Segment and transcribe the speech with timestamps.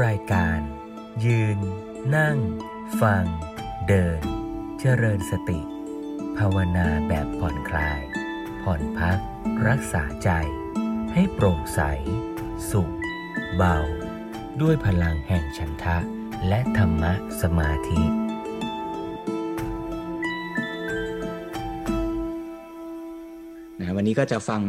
[0.00, 0.60] รายการ
[1.24, 1.58] ยืน
[2.16, 2.38] นั่ง
[3.00, 3.24] ฟัง
[3.88, 4.20] เดิน
[4.80, 5.60] เจริญสติ
[6.38, 8.00] ภาวนาแบบผ่อนคลาย
[8.62, 9.18] ผ่อนพัก
[9.68, 10.30] รักษาใจ
[11.12, 11.80] ให้โปร่งใส
[12.70, 12.92] สุข
[13.56, 13.76] เบา
[14.62, 15.96] ด้วยพลังแห่งฉันทะ
[16.48, 17.12] และธรรมะ
[17.42, 18.02] สมาธิ
[23.80, 24.60] นะวันนี้ก็จะฟัง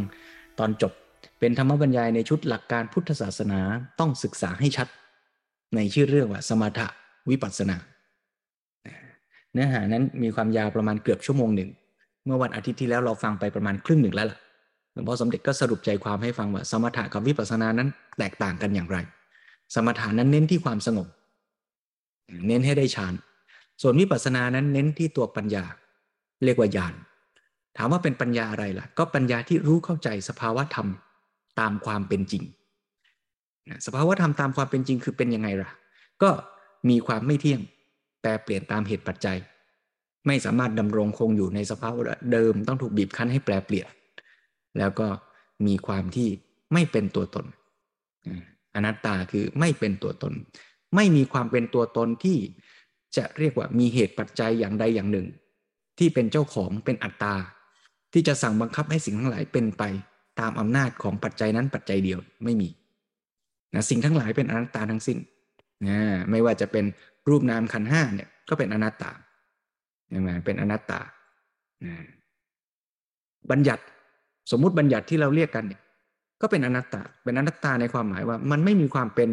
[0.60, 0.94] ตอนจบ
[1.40, 3.62] เป็นธรรมบรรยายในชุดหลักการพุทธศาสนา
[4.00, 4.90] ต้องศึกษาให้ชัด
[5.76, 6.88] ในชื่อเรื่องว่าสมถะ
[7.30, 7.78] วิปัสสนา
[9.54, 11.70] เนื้อหานั้นมีความยาวประมาณเกือบชั่วโมงหนึ่ง
[12.26, 14.38] เมื่อวันอาทิตย์ที่แล้วเราฟังไปประมาณครึ่งหนึ่งแล้วล่ะ
[14.94, 17.90] หลวงพ่อสมเด็จก็สรุปใจความให้ฟังว่า สมถะกับวิปัสสนานั้น
[18.20, 18.98] แตกต่างกันอย่างไร
[19.76, 21.08] สมถะนั้นเน้นที่ความสงบ
[22.48, 23.14] เน้นให้ได้ฌาน
[23.82, 25.64] ส่วนวิปัสสนานั้นเน้นที่ตัวปัญญา
[26.44, 26.94] เรียกว่าญาณ
[27.78, 30.88] ถามว่าเป็นปัญญาอะไรล่ะ ก็ปัญญาที่รู้เข้าใจสภาวะธรรม
[31.60, 32.44] ตามความเป็นจริง
[33.86, 35.70] สภาวะธรรมตามความเป็นจริงคือเป็นยังไงล่ะ
[36.24, 36.30] ก็
[36.90, 37.62] มีความไม่เที่ยง
[38.22, 39.38] แปรเปลี่ยนตามเหตุปัจจัย
[40.28, 43.88] ไม่สามารถดำรงคงอยู่ในสภาวะเดิมต้องถูกบีบคั้นให้แปรเปลี่ยน
[44.78, 45.08] แล้วก็
[45.68, 46.30] มีความที่
[46.74, 47.46] ไม่เป็นตัวตน
[48.76, 50.34] อนัตตาคือไม่เป็นตัวตน
[50.96, 52.38] ไม่มีความเป็นตัวตนที่
[53.18, 55.28] จะเรียกว่ามีเหตุปัจจัยอย่างใดอย่างหนึ่ง
[55.98, 57.36] ที่เป็นเจ้าของเป็นอัตตา
[58.14, 59.84] ที่จะสั่งบังคับให้สิ่งทั้งหลายเป็นไป
[60.40, 62.70] ตามอำนาจของปัจจัยนั้นปัจจัยเดียวไม่มี
[63.74, 65.18] นะสิ่งทั้งหลายเป็นอนัตตาทั้งสิ้น
[65.88, 66.00] นะ
[66.32, 66.86] ไม่ว่าจะเป็น
[67.30, 69.12] รูปนามขันห้าเนี่ยก็เป็นอนัตตา
[70.10, 71.00] ใช่ไหมเป็นอนัตตา
[71.86, 71.96] นะ
[73.52, 73.84] บัญญัติ
[74.52, 75.82] สมมุติบัญญัติที่เราเรียกกันเนี่ย
[76.42, 79.30] ก็เป็นอนัตตา เป็นอนัตตาในความหมายว่า มันไม่มีความเป็น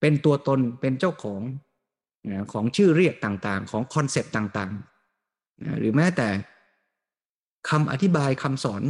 [0.00, 1.42] เป็นตัวตนเป็นเจ้าของ
[2.30, 6.28] นะของชื่อเรียกต่างๆ ของ concept ต่างๆนะหรือแม้แต่
[7.68, 8.82] คำอธิบายคำสอน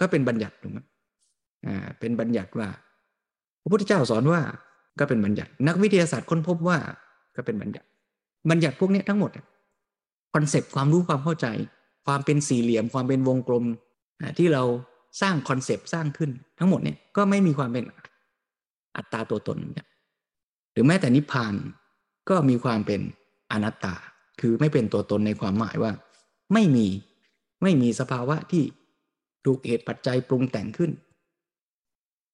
[0.00, 0.78] ก็เป็นบัญญัติถูกไหม
[2.00, 2.68] เป็นบัญญัติว่า
[3.62, 4.40] พระพุทธเจ้าสอนว่า
[4.98, 6.78] ก็เป็นบัญญัติ นักวิทยาศาสตร์ค้นพบว่า
[7.36, 7.86] ก็เป็นบัญญัติ
[8.50, 9.30] บัญญัติพวกนี้ทั้งหมด
[10.34, 11.46] concept ความรู้ความเข้าใจ
[12.06, 13.64] ความเป็นสี่เหลี่ยม ความเป็นวงกลม
[14.38, 14.62] ที่เรา
[15.20, 17.84] สร้างคอนเซปต์สร้างขึ้นทั้งหมดเนี่ยก็ไม่มีความเป็น
[18.96, 19.58] อัตตาตัวตน
[20.72, 21.54] หรือแม้แต่นิพพาน
[22.28, 23.00] ก็มีความเป็น
[23.52, 23.94] อนัตตา
[24.40, 25.92] คือไม่เป็นตัวตนในความหมายว่า
[26.52, 26.86] ไม่มี
[27.62, 28.64] ไม่มีสภาวะที่
[29.44, 30.90] ถูกเหตุปัจจัยปรุงแต่งขึ้น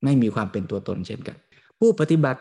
[0.04, 1.36] ไม่มีความเป็นตัวตนเช่นกัน
[1.78, 2.40] ผู้ปฏิบัติ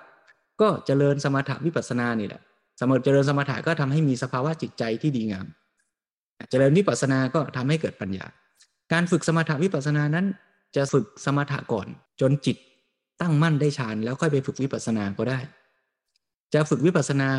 [0.61, 2.41] ก็เจริญสมถะวิปัสสนานี่แหละ
[2.79, 5.45] สมเจริญสมถะก็ทำให้มีสภาวะจิตใจที่ดีงาม
[6.49, 8.25] เจริญวิปัสสนาก็ทำให้เกิดปัญญา
[8.93, 10.25] การฝึกสมถะวิปัสสนานั้น
[10.75, 11.87] จะฝึกสมถะก่อน
[12.21, 12.57] จนจิต
[13.21, 15.39] ตั้งมั่นได้ฌานแล้วค่อยไปฝึกวิปัสสนาก็ได้
[16.53, 17.29] จะฝึกวิปัสสนา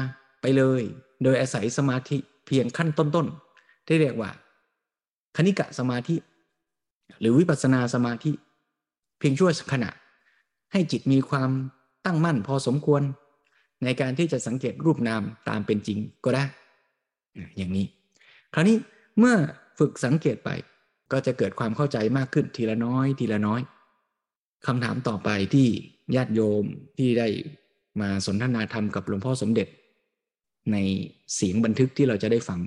[0.40, 0.82] ไปเลย
[1.22, 4.30] โดยอาศัยสมาธิเพียงขั้นต้นๆ ที่เรียกว่า
[5.36, 6.16] คณิกะสมาธิ
[7.20, 8.32] หรือวิปัสสนาสมาธิ
[9.18, 9.90] เพียงชั่วขณะ
[10.72, 11.50] ให้จิตมีความ
[12.04, 13.02] ตั้งมั่นพอสมควร
[13.84, 16.44] ในการที่จะสังเกตรูปนามตามเป็นจริงก็ได้
[17.56, 17.86] อย่างนี้
[18.54, 18.76] คราวนี้
[19.18, 19.36] เมื่อ
[19.78, 20.50] ฝึกสังเกตไป
[21.12, 23.60] ก็จะเกิดความเข้าใจมากขึ้นทีละน้อย ทีละน้อย
[24.66, 25.68] คำถามต่อไปที่
[26.16, 26.64] ญาติโยม
[26.98, 27.28] ที่ได้
[28.00, 29.68] มาสนทนาธรรมกับหลวงพ่อสมเด็จ
[30.72, 30.76] ใน
[31.34, 32.60] เสียงบันทึกที่เราจะได้ฟัง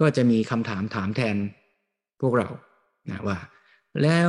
[0.00, 1.36] ก็จะมีคำถามถามแทน
[2.20, 2.48] พวกเรา
[3.10, 3.38] นะว่า
[4.02, 4.20] แล้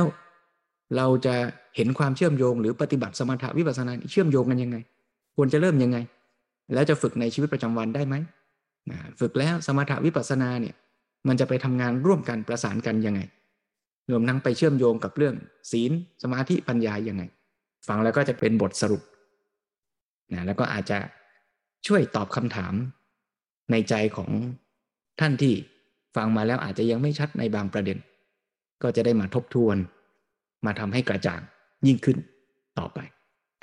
[0.96, 1.34] เราจะ
[1.76, 4.76] เห็นความเชื่อมโยงหรือปฏิบัติสมถะวิปัสสนาเชื่อมโยงกันยังไง
[5.36, 5.98] ควรจะเริ่มยังไง
[6.74, 8.14] แล้วจะฝึกในชีวิตประจำวันได้ไหม
[9.20, 10.74] ฝึกแล้วสมถะวิปัสสนาเนี่ย
[11.28, 13.20] มันจะไปทำงานร่วมกันประสานกันยังไง
[14.10, 15.34] รวมทั้งไปเชื่อมโยงกับเรื่อง
[15.70, 17.22] ศีล สมาธิปัญญายังไง
[17.88, 19.02] ฟังแล้วก็จะเป็นบทสรุป
[20.32, 20.98] นะแล้วก็อาจจะ
[21.86, 22.74] ช่วยตอบคำถาม
[23.70, 24.30] ในใจของ
[25.20, 25.54] ท่านที่
[26.16, 27.98] ฟังมาแล้วอาจจะยังไม่ชัดในบางประเด็น
[28.82, 29.76] ก็จะได้มาทบทวน
[30.66, 31.40] มาทำให้กระจ่าง
[31.86, 32.18] ยิ่งขึ้น
[32.78, 32.98] ต่อไป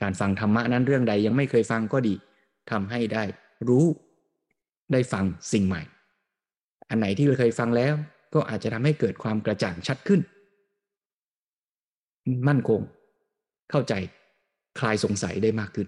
[0.02, 2.14] การฟังธรรมะนั้นเรื่องใดยังไม่เคยฟังก็ดี
[2.72, 3.24] ทำให้ได้
[3.70, 3.86] รู้
[4.92, 5.82] ได้ฟังสิ่งใหม่
[6.90, 7.94] อันไหนที่เราเคยฟังแล้ว
[8.34, 10.22] ก็อาจจะทำให้เกิดความกระจ่างชัดขึ้น
[12.48, 12.82] มั่นคง
[13.72, 13.94] เข้าใจ
[14.80, 15.88] คลายสงสัยได้มากขึ้น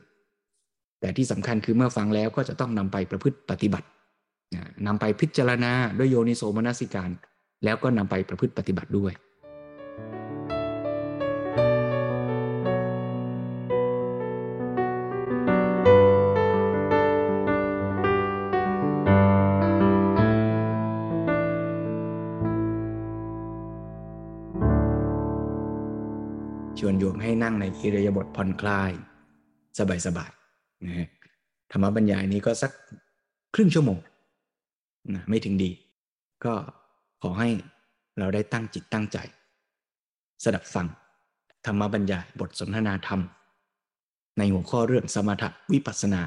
[0.99, 3.87] แต่ที่สำคัญคือเมื่อฟังแล้วก็จะต้องนำไปประพฤติปฏิบัติ
[4.87, 7.09] นำไปพิจารณาด้วยโยนิโสมนสิการ
[7.63, 9.13] แล้วก็นำไปประพฤติปฏิบัติด้วย
[26.79, 28.91] ชวนโยมให้นั่งในอิริยาบถผ่อนคลาย
[30.05, 31.07] สบายๆนะฮะ
[31.71, 32.71] ธรรมบรรยายนี้ก็สัก
[33.55, 33.99] ครึ่งชั่วโมง
[35.13, 35.71] นะไม่ถึงดี
[36.45, 36.53] ก็
[37.21, 37.49] ขอให้
[38.19, 39.17] เราได้ตั้งจิตตั้งใจ
[40.43, 40.87] สดับฟัง
[41.65, 43.21] ธรรมบรรยายบทสนทนาธรรม
[44.37, 46.21] ในหัวข้อเรื่องสมถะวิปัสสนา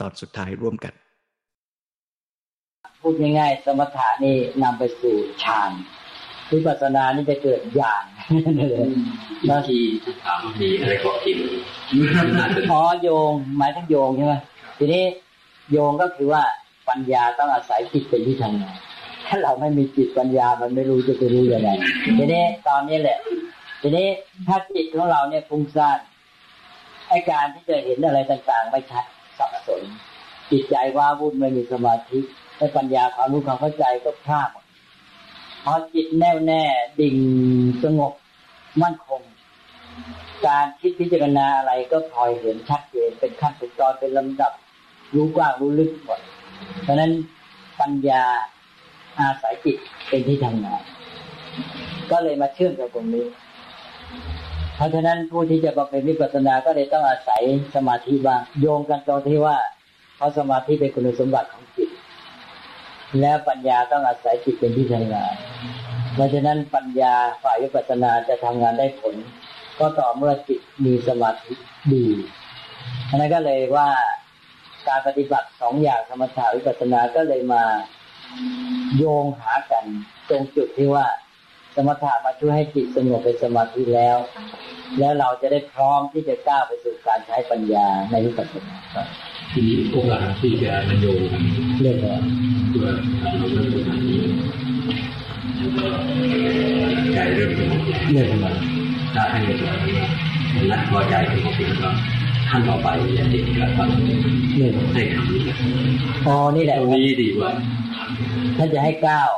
[0.00, 0.94] ตอนสุดท้ายร่วมกัน
[3.00, 5.70] พูดง่ายๆ สมถะนี่นำไปสู่ฌาน
[6.52, 8.04] วิปัสสนานี่จะเกิดญาณ
[9.50, 9.78] บางที
[10.24, 11.36] ถามว่ามีอะไรเกาะกิน
[12.72, 14.34] อ๋อโยงหมายถึงโยงใช่ไหม
[14.78, 15.04] ทีนี้
[15.70, 16.42] โยงก็คือว่า
[16.88, 18.76] ปัญญาต้องอาศัยจิตเป็นที่ทำงาน
[19.28, 21.70] ถ้าเราไม่มีจิตปัญญามันไม่รู้จะไปรู้ยังไง
[22.18, 23.18] ทีนี้ตอนนี้แหละ
[23.82, 24.06] ทีนี้
[24.48, 25.98] ถ้าจิตของเราเนี่ยฟุ้งซ่าน
[27.08, 29.04] ไอการที่จะเห็นอะไรต่างๆ ไม่ชัด
[29.38, 29.82] สับสน
[30.50, 32.18] จิตใจว้าวุ่นไม่มีสมาธิ
[32.58, 34.61] ไอปัญญาความรู้ความเข้าใจก็พลาดหมด
[35.64, 36.62] พอจิตแน่วแน่
[37.00, 37.16] ดิ่ง
[37.82, 38.12] สงบ
[38.82, 39.20] มั่นคง
[40.46, 44.52] การคิดพิจารณาอะไรก็พลอยเห็นชัดเจนเป็นขั้นเป็นตอนเป็นลำดับ
[45.14, 46.20] รู้กว้างรู้ลึกหมด
[46.82, 47.12] เพราะนั้น
[47.80, 48.24] ปัญญา
[49.18, 49.76] อาศัยจิต
[50.08, 50.82] เป็นที่ทำงาน
[52.10, 53.26] ก็เลยมาเชื่อมกับตรงนี้
[54.76, 57.42] เพราะฉะนั้นผู้ที่จะบำเพ็ญวิปัสสนาก็เลยต้องอาศัย
[57.74, 59.56] สมาธิบ้างโยงกันตรงที่ว่า
[60.16, 61.61] เพราะสมาธิเป็นคุณสมบัติของ
[63.20, 65.34] แล้วปัญญาต้องอาศัยจิตเป็นที่ทำงาน
[66.14, 69.14] เพราะฉะนั้นปัญญาฝ่ายวิปัสสนาจะทำงานได้ผล
[69.78, 71.52] ก็ต่อเมื่อจิตมีสมาธิ
[71.92, 72.06] ดี
[73.08, 73.88] อันนั้นก็เลยว่า
[74.88, 77.64] การปฏิบัติสองอย่างสมถะวิปัสสนาก็เลยมา
[78.96, 79.84] โยงหากัน
[80.28, 81.06] ตรงจุดที่ว่า
[81.76, 84.16] สมถะมาช่วยให้จิตสงบเป็นสมาธิแล้ว
[84.98, 88.76] แล้วเราจะได้พร้อมที่จะก้าวไปสู่การใช้ปัญญาในวิปัสสนา
[89.52, 91.20] ที่โอกาสที่จะมาโยง
[91.80, 92.16] เรื่องว่า
[92.68, 92.88] เพื่อ
[93.20, 94.18] ทำเราเริ่มต้นทางนี้
[95.56, 95.86] แล้วก็
[97.14, 97.80] ใจเริ่มสงบ
[98.12, 98.52] เรื่องว่า
[99.14, 101.90] ถ้าให้เรียบร้อยแล้นัดพอใจสงบแล้วก็
[102.50, 103.88] ขั้นต่อไปอย่าติดกับความ
[104.54, 105.40] เรื่องให้คำนี้
[106.26, 107.50] อ๋อนี่แหละตรงนี้ดีกว่า
[108.56, 109.30] ถ้าจะให้ก้าว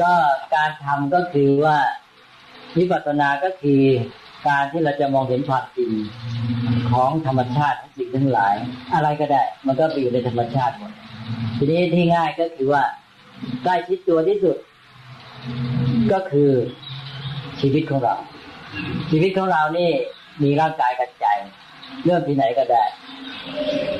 [0.00, 0.12] ก็
[0.54, 1.76] การทำก็คือว่า
[2.78, 3.82] วิปัสสนาก็คือ
[4.48, 5.90] การที่เราจะมองเห็นความจริง
[6.94, 8.54] ของธรรมชาติของสิ่งทั้งหลาย
[8.94, 10.92] อะไรก็ได้ มันก็ไปอยู่ในธรรมชาติหมด
[11.58, 12.82] ทีนี้ที่ง่ายก็คือว่า
[13.62, 14.56] ใกล้ชิดตัวที่สุด
[16.12, 16.50] ก็คือ
[17.60, 18.14] ชีวิตของเรา
[19.10, 19.90] ชีวิตของเรานี่
[20.42, 21.26] มีร่างกายกับใจ
[22.04, 22.84] เริ่มที่ไหนก็ได้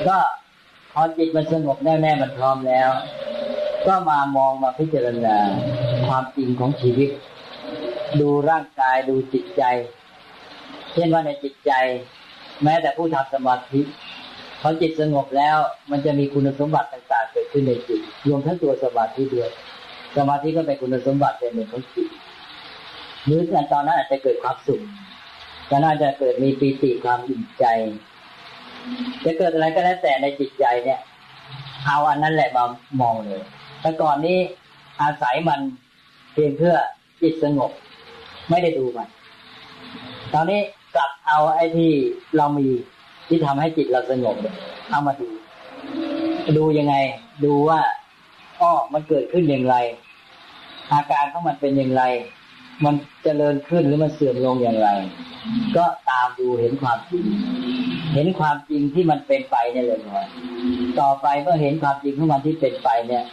[0.07, 0.17] ก็
[0.91, 2.89] พอจิตมันสงบแน่ๆมันพร้อมแล้ว
[3.87, 5.37] ก็มามองมาพิจารณา
[6.07, 7.09] ความจริงของชีวิต
[8.19, 9.63] ดูร่างกายดูจิตใจ
[10.93, 11.71] เช่นว่าในจิตใจ
[12.63, 13.81] แม้แต่ผู้ทำสมาธิ
[14.61, 15.57] พอจิตสงบแล้ว
[15.91, 19.49] มันจะมีคุณสมบัติต่างๆเกิดขึ้นในจิตรวมทั้งตัวสมาธิด้วย
[20.17, 22.07] สมาธิก็เป็นคุณสมบัติเป็นหนึ่งของจิต
[23.25, 23.41] หรือ
[23.71, 24.81] ตอนนั้นอาจจะเกิดความสุข
[25.69, 27.65] ตอนนั้นอาจจะเกิดมีปีติความอิ่มใจ
[29.25, 30.99] จะเกิดอะไรก็แล้วแต่ในจิตใจเนี่ย
[31.85, 32.63] เอาอันนั้นแหละมา
[33.01, 33.41] มองเลย
[33.81, 34.37] แต่ก่อนนี้
[35.01, 35.59] อาศัยมัน
[36.33, 36.75] เพียงเพื่อ
[37.21, 37.71] จิตสงบ
[38.49, 39.09] ไม่ได้ดูมัน
[40.33, 40.61] ตอนนี้
[40.95, 41.91] กลับเอาไอ้ที่
[42.37, 42.67] เรามี
[43.27, 44.35] ที่ทำให้จิตเราสงบ
[44.89, 45.27] เอามาดู
[46.57, 46.95] ดูยังไง
[47.43, 47.79] ดูว่า
[48.61, 49.75] อ้อมันเกิดขึ้นอย่างไร
[50.91, 52.03] อาการของมันเป็นอย่างไร
[52.85, 54.89] มันเจริญขึ้นหรือมันเสื่อมลงอย่างไร
[55.77, 57.25] ก็ตามดูเห็นความจริง
[58.13, 60.25] เห็นความจริงที่มันเป็นไปเนี่ยเลยว่า
[60.99, 63.23] ต่อไปเมื่อเห็นความจริงของมันที่เป็นไปเนี่ย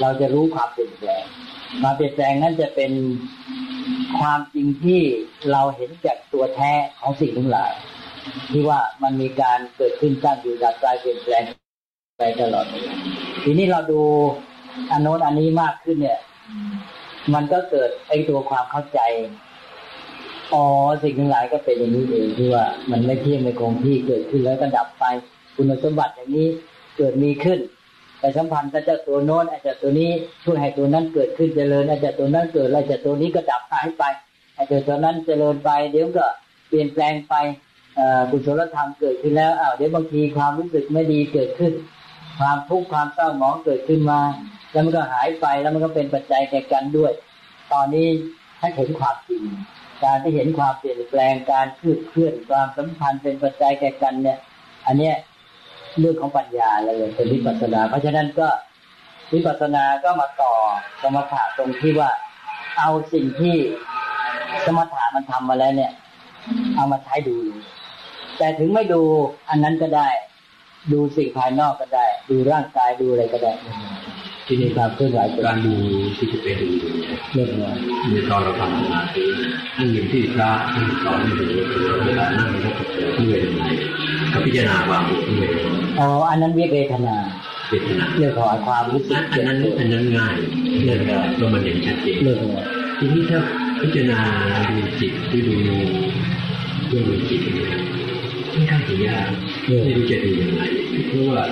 [0.00, 1.24] เราจะรู้ความเปลี่ยนแปลง
[1.80, 2.92] ความเปลี่ยนแปลงนั้นจะเป็น
[4.18, 5.00] ความจริงที่
[5.50, 7.72] เราเห็นจากตัวแท้ของสิ่งทั้งหลาย
[8.50, 11.42] ที่ว่ามันมีการเกิดขึ้นตั้งอยู่ดับไปเปลี่ยนแปลง
[12.18, 12.66] ไปตลอด
[13.44, 14.02] ทีนี้เราดู
[14.90, 16.20] อันโน้นอันนี้มากขึ้นเนี่ย
[17.34, 19.00] มันก็เกิดไอ้ตัวความเข้าใจ
[20.54, 20.64] อ๋อ
[21.02, 25.04] สิ่งทั้งหลายก็เป็นอย่างนี้เองที่ว่า มันไม่เที่ยงไม่คงที่เกิดขึ้นแล้วก็ดับไป
[25.56, 26.48] คุณสมบัติอย่างนี้
[26.96, 27.58] เกิดมีขึ้น
[28.18, 30.10] ไปสัมพันธ์กับเจ้าตัวโน้นอาจจะตัวนี้
[30.44, 34.04] ช่วยให้ตัวนั้นเกิดขึ้นเจริญอาจจะตัวนั้นเกิดอาจจะตัวนี้ก็ดับหายไป
[34.56, 36.26] อาจจะตัวนั้นเจริญไป เดี๋ยวก็
[36.68, 37.34] เปลี่ยนแปลงไป
[37.98, 41.72] อ่อกุศลธรรมเกิดขึ้นแล้วอ้าวเดี๋ยวบางทีความรู้สึกไม่ดีเกิดขึ้น
[42.38, 44.20] ความทุกข์ความเศร้าหมองเกิดขึ้นมา
[44.72, 47.12] แล้วมันก็หายไปแล้วมันก็เป็นปัจจัยแก่กันด้วย
[47.72, 48.08] ตอนนี้
[48.60, 49.42] ให้เห็นความจริง
[50.04, 54.38] การที่เห็นความเปลี่ยนแปลงการเคลื่อนเคลื่อนความสัมพันธ์เป็นปัจจัยแก่กันเนี่ย
[54.86, 55.14] อันเนี้ย
[56.00, 58.48] เรื่องของปัญญาเลยเป็นวิปัสสนา เพราะฉะนั้นก็
[59.34, 60.52] วิปัสสนาก็มาต่อ
[61.02, 62.10] สมถะตรงที่ว่า
[62.78, 63.56] เอาสิ่งที่
[64.66, 65.92] สมถะมันทำมาแล้วเนี่ย
[66.76, 67.36] เอามาใช้ดู
[68.38, 69.02] แต่ถึงไม่ดู
[69.50, 70.08] อันนั้นก็ได้
[70.92, 73.52] ดูสิ่งภายนอกก็ได้ ดูร่างกายดูอะไรก็ได้
[74.50, 75.74] ที่มีความเคลื่อนไหวการดู
[76.16, 77.72] ที่จะเป็นดูเนี่ยเรื่องว่า
[78.12, 79.22] ในตอนเราทำสมาธิ
[79.78, 81.44] นั่งอย่างที่พระท่านสอนให้ดู
[82.04, 82.82] เวลานั่งแล้วก็
[83.14, 83.62] เมื่อยยังไง
[84.32, 85.50] ก็พิจารณาความเมื่อย
[85.98, 87.16] อ๋ออันนั้นเวทนา
[87.68, 90.36] เวทนาเรื่องของความรู้สึกอันนั้นอันนั้นง่าย
[90.84, 91.00] เรื่อง
[91.38, 92.64] ก็มันเห็นชัดเจนเรื่องว่า
[92.98, 93.40] ทีนี้ถ้า
[93.80, 94.20] พิจารณา
[94.70, 95.54] ดูจิตหรือดู
[96.88, 97.64] เรื่องจิตนี่
[98.52, 99.26] ค่อนข้างจะยาก
[99.66, 100.60] ไม่รู้จะดูยังไง
[101.08, 101.42] เพราะว่า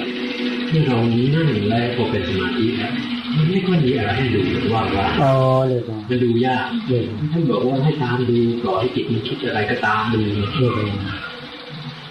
[0.70, 0.96] ที่เรา
[1.35, 2.92] นั่งแล้วพอเป็นสมาธิแล้ว
[3.37, 4.40] มันไม่ค่อยมีอะไรให้ดู
[4.75, 5.32] ว่างว่าอ๋อ
[5.68, 10.49] เลยนะมันดูยากเลยท่านบอกว่าให้ตามดูปล่อยให้จิตมันคิดอะไรก็ตามดูเลย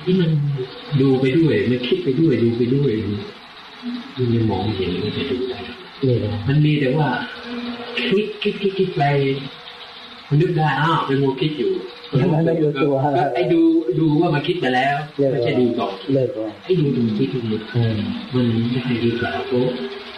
[0.03, 0.31] ที่มัน
[1.01, 2.91] ดูไปด้วยมันคิดไปด้วยดูไปด้วย
[4.17, 5.59] มันยังมองไม่เห็นมันจะดูได้
[6.03, 7.07] เลยนะมันมีแต่ว่า
[8.09, 9.03] คิดคิดคิดคิดไป
[10.29, 11.71] มันนึกได้อ้าวเป็นโมคิดอยู่
[12.11, 12.93] มันไม่รู้ตัว
[13.35, 13.61] ไอ้ดู
[13.99, 14.95] ดูว่ามันคิดไปแล้ว
[15.31, 17.39] ไม่ใช่ดูต่อเลยนะไอ้ดูดูคิดดู
[17.75, 17.97] อืม
[18.33, 19.67] มันไม่ใช่ดีกว่าเพราะ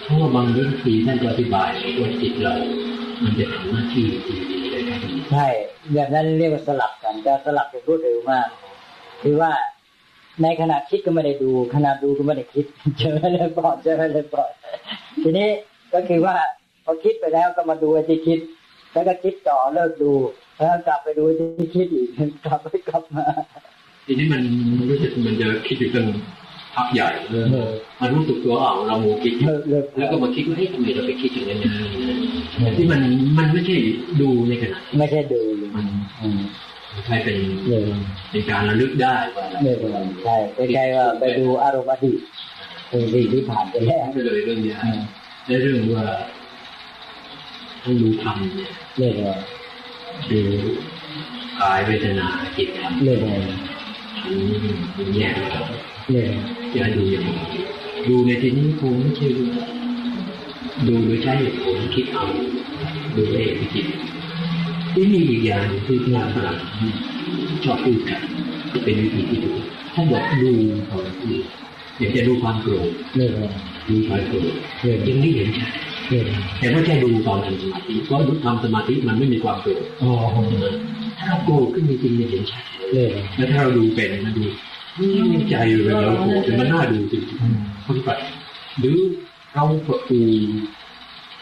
[0.04, 1.70] เพราะว่าบางเรื่องทีท่านจะอธิบาย
[2.02, 2.54] ว่าจิตเรา
[3.24, 5.00] มันจะทำหน้าที่ที่ดีได้ครับ
[5.32, 5.48] ใช่
[5.94, 8.48] แบบนั้นเรียกว่าสลับกันแต่สลับเป็นรวดเร็วมาก
[9.24, 9.52] คือว่า
[10.44, 12.66] ในขณะคิดก็ไม่ได้ดูขณะดูก็ไม่ได้คิด
[12.98, 14.50] เจอเลยปอดเจอเลยปอด
[15.24, 15.50] ทีนี้
[15.94, 16.36] ก็คือว่า
[16.86, 18.40] พอคิดไปแล้วก็มาดูไอ้ที่คิด
[18.98, 20.12] แล้วก็คิดต่อเลิกดู
[20.58, 22.10] แล้วก็กลับไปดูไอ้ที่คิดอีก
[22.46, 23.26] กลับไปกลับมา
[24.06, 24.42] ทีนี้มัน
[24.90, 26.06] รู้สึกมันจะคิดอยู่ตั้ง
[26.76, 27.36] พักใหญ่เอ
[27.68, 27.70] อ
[28.02, 33.02] มันรู้สึกตัวเอาเราโมคิดอยู่เลิกเลิกแล้วก็มาคิดว่าเฮ้ยทำไมเราไปคิดอย่างนั้นนะที่มัน
[33.38, 33.76] มันไม่ใช่
[34.22, 35.86] ดูในขณะไม่ใช่ดูเลยมัน
[36.22, 36.40] อืม
[37.06, 37.38] ใช่เป็น
[37.68, 37.82] เลย
[38.32, 39.78] เป็นการระลึกได้ว่าอะไรเลย
[40.24, 40.36] ใช่
[40.74, 42.20] ใกล้ๆว่าไปดูอารมณ์อดีต
[42.90, 45.00] เป็นสิ่งที่ผ่านไปแล้วก็เลยเรื่องนี้อืม
[45.48, 46.06] ในเรื่องว่า
[47.88, 49.40] ต้องดูธรรมเนี่ยเลยเลย
[50.32, 50.42] ดู
[51.62, 52.28] กายเวทนา
[52.58, 53.40] จิตธรรมเลยเลย
[54.24, 54.58] อันนี้
[54.98, 55.66] มันแยกไม่ออก
[56.12, 56.28] เลย
[56.74, 57.30] จะดูอย่างไร
[58.08, 59.66] ดูในที่นี้คงไม่ใช่ว่า
[60.88, 62.26] ดูโดยใช้เหตุผลคิดเอา
[63.16, 63.88] ดูด้วยเหตุจิต
[64.94, 66.58] ที่มีอีกอย่างหนึ่งที่งานฝรั่ง
[67.64, 68.22] ชอบพูดกัน
[68.72, 69.52] ก็เป็นวิธีที่ดู
[69.94, 70.52] ถ้าบอกดู
[70.90, 71.36] ตอนที่
[72.00, 73.50] อยากจะดูความโกรธเลยเลย
[73.90, 75.97] ดูความโกรธเลยยังไม่เห็นชัดเลย
[76.60, 80.12] แต่ไม่ใช่ดูตอนทำสมาธิเพราะทำสมาธิมันไม่มีความโกรธอ๋อ
[81.20, 84.46] ถ้าเราโกรธขึ้นจริงๆเนี่ยเห็นชัดเลยเลยแล้วถ้าเราดูเป็นมันดู
[85.00, 88.22] นี่ใจเลยเราโกรธมันน่าดูจริงๆปฏิบัติ
[88.80, 88.98] หรือ
[89.54, 90.20] เราปวดอู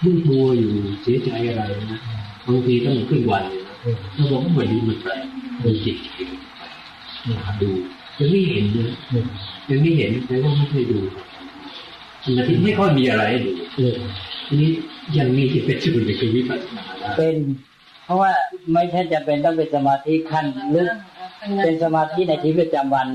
[0.04, 2.00] มุ่งมัวอยู่เสียใจอะไรนะ
[2.46, 3.76] บางทีต้องขึ้นวันเลยนะ
[4.16, 5.22] เราบอกว่าวันนี้มันแปลก
[5.64, 6.18] มันจิตใจ
[7.62, 7.70] ดู
[8.20, 8.92] ยังไม่เห็นเลย
[9.70, 11.00] ยังไม่เห็นแต่ว่าไม่เคยดู
[12.24, 13.96] สมาธิไม่ค่อยมีอะไรให้ดูเลย
[14.48, 14.72] ทีนี้
[15.18, 17.36] ยังมีที่เป็นจุดในคือวิปัสสนาได้เป็น
[18.06, 18.32] เพราะว่า
[18.74, 20.90] ไม่ใช่จำเป็นต้องเป็นสมาธิขั้นลึก
[21.64, 23.08] เป็นสมาธิในชีวิตประจำวัน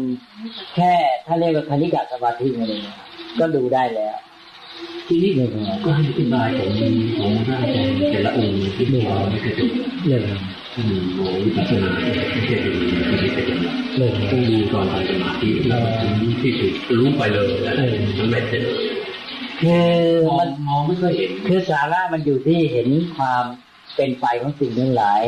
[0.75, 0.93] แค่
[1.27, 2.81] ถ้าเรียกว่าคณิกะสมาธิมาเลย
[3.41, 4.17] ก็ดูได้แล้ว
[5.09, 5.33] ทีนี้
[5.85, 6.71] ก็ให้อธิบายของ
[7.19, 9.67] ของร่างกายแต่ละองค์ที่เราไม่เคยดู
[10.09, 10.23] เลย
[10.75, 12.71] ท่านโมวิปัสสนาไม่ใช่ดู
[13.09, 17.75] ไม่ใช่ประจำวันเลยต้องดูตอนทำสมาธิแล้วถึงที่สุดรู้ไปเลยนะ
[18.19, 18.90] มันไม่เสร็จเลย
[19.63, 19.89] คือ
[20.27, 23.45] มอมังนมองไม่ค่อยเห็น คือสาระมันอยู่ที่เห็นความ
[23.97, 25.23] เป็นไปของสิ่งทั้งหลาย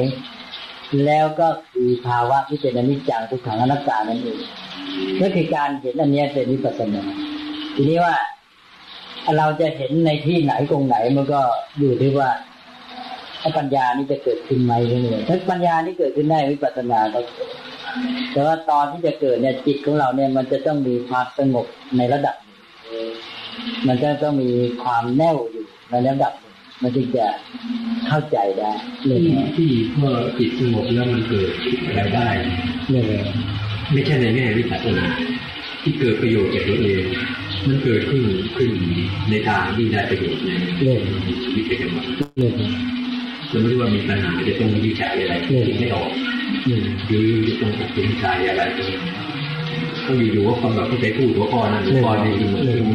[1.07, 4.41] แล้วก็คือภาวะที่เป็นอนิจจังทุกขังอนัตตานั่นเอง
[5.21, 7.03] ก็คือการเห็นอันเนี้ยเป็นวิปัสสนา
[7.77, 8.15] ทีนี้ว่า
[9.39, 11.41] เราจะเห็นในที่ไหนตรงไหนมันก็
[11.79, 12.31] อยู่ที่ว่า
[13.41, 17.49] ถ้าปัญญานี่จะเกิดขึ้นไหมนี่เลยถ้าปัญญานี่เกิดขึ้นได้วิปัสสนาก็เกิด
[18.33, 23.09] แต่ว่าตอนที่จะเกิดเนี่ยจิตของเราเนี่ยมันจะต้องมีความสงบในระดับหนึ่ง
[23.87, 24.51] มันจะต้องมี
[24.83, 27.27] ความแน่วอยู่ในระดับหนึ่งมันจึงจะ
[28.09, 28.73] เข้าใจได้
[29.07, 31.51] เลยที่ที่เมื่อจิตสงบแล้วมันเกิด
[31.87, 32.29] อะไรได้
[32.91, 33.23] เลย
[33.93, 35.07] ไม่ใช่ในแง่วิปัสสนา
[35.83, 37.05] ที่เกิดประโยชน์แก่ตัวเอง
[37.67, 38.25] มันเกิดขึ้น
[38.57, 38.71] ขึ้น
[39.31, 40.51] ในทางที่ได้ประโยชน์ใน
[40.85, 40.99] เลย
[41.45, 42.07] ชีวิตประจำวัน
[42.39, 42.53] เลย
[43.51, 46.11] สมมติว่ามีปัญหาจะต้องวิจัยอะไรคิดไม่ออก
[47.09, 48.63] หรือจะต้องตัดสินใจอะไร
[50.07, 52.35] ก็อยู่ๆว่าคนแบบที่ไปพูดหัวข้อนั้นหัวข้อนี้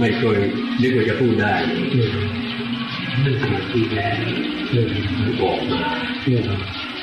[0.01, 0.37] ไม่เคย
[0.81, 1.53] นึกว่าจะพูดได้
[3.23, 4.15] นั่นสมาธิแล้ว
[4.71, 4.85] เลย
[5.19, 5.81] มันบอกมา
[6.23, 6.43] เลย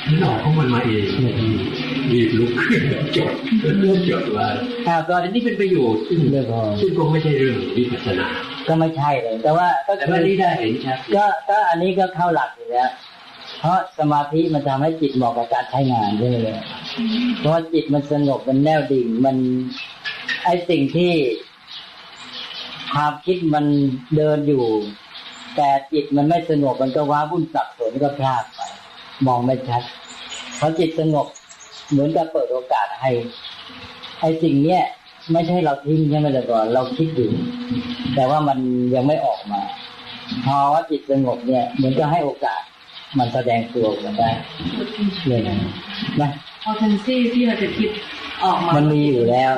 [0.07, 1.05] มันออกของมันมาเอง
[2.11, 2.81] รีบลุกขึ้น
[3.15, 3.31] จด
[3.79, 4.47] เริ่มจดว่า
[4.87, 8.27] อ้าวก็อันนี้เป็นประโยชน์ซึ่งเลยพอซึ่งก็ไม่ใช่เรื่องวิปัสสนา
[8.67, 12.89] ก็ไม่ใช่เลย แต่ว่าก็แต่คือว่านี้ได้เห็นชัดก็ก็อันนี้ก็เข้าหลักอยู่แล้ว
[13.59, 16.57] เพราะสมาธิมันทำให้จิตเหมาะกับการใช้งานใช่ไหมเลย
[17.39, 19.37] เพราะจิตมันสงบมันแน่วดิ่งมัน
[20.45, 21.11] ไอสิ่งที่
[22.93, 23.65] ความคิดมัน
[24.15, 24.65] เดินอยู่
[25.55, 28.61] แต่จิตมันไม่สงบมันก็ว้าวุ่นสับสนก็พลาดไป
[29.27, 29.83] มองไม่ชัด
[30.57, 31.27] เพราะจิตสงบ
[31.89, 33.11] เหมือนกับเปิดโอกาสให้
[34.19, 34.83] ไอสิ่งเนี้ย
[35.31, 37.29] ไม่ใช่เราทิ้งใช่ไหมแต่ก่อนเราคิดอยู่
[38.15, 38.57] แต่ว่ามัน
[38.95, 39.61] ยังไม่ออกมา
[40.45, 42.61] พอว่าจิตสงบเนี่ยเหมือนก็ให้โอกาส
[43.17, 44.29] มันแสดงตัวออกมาได้
[45.27, 45.57] เลยนะ
[46.21, 46.29] นะ
[46.63, 47.91] พอเทนซี่ที่เราจะคิด
[48.43, 49.51] ออกมามัมันมีอยู่แล้ว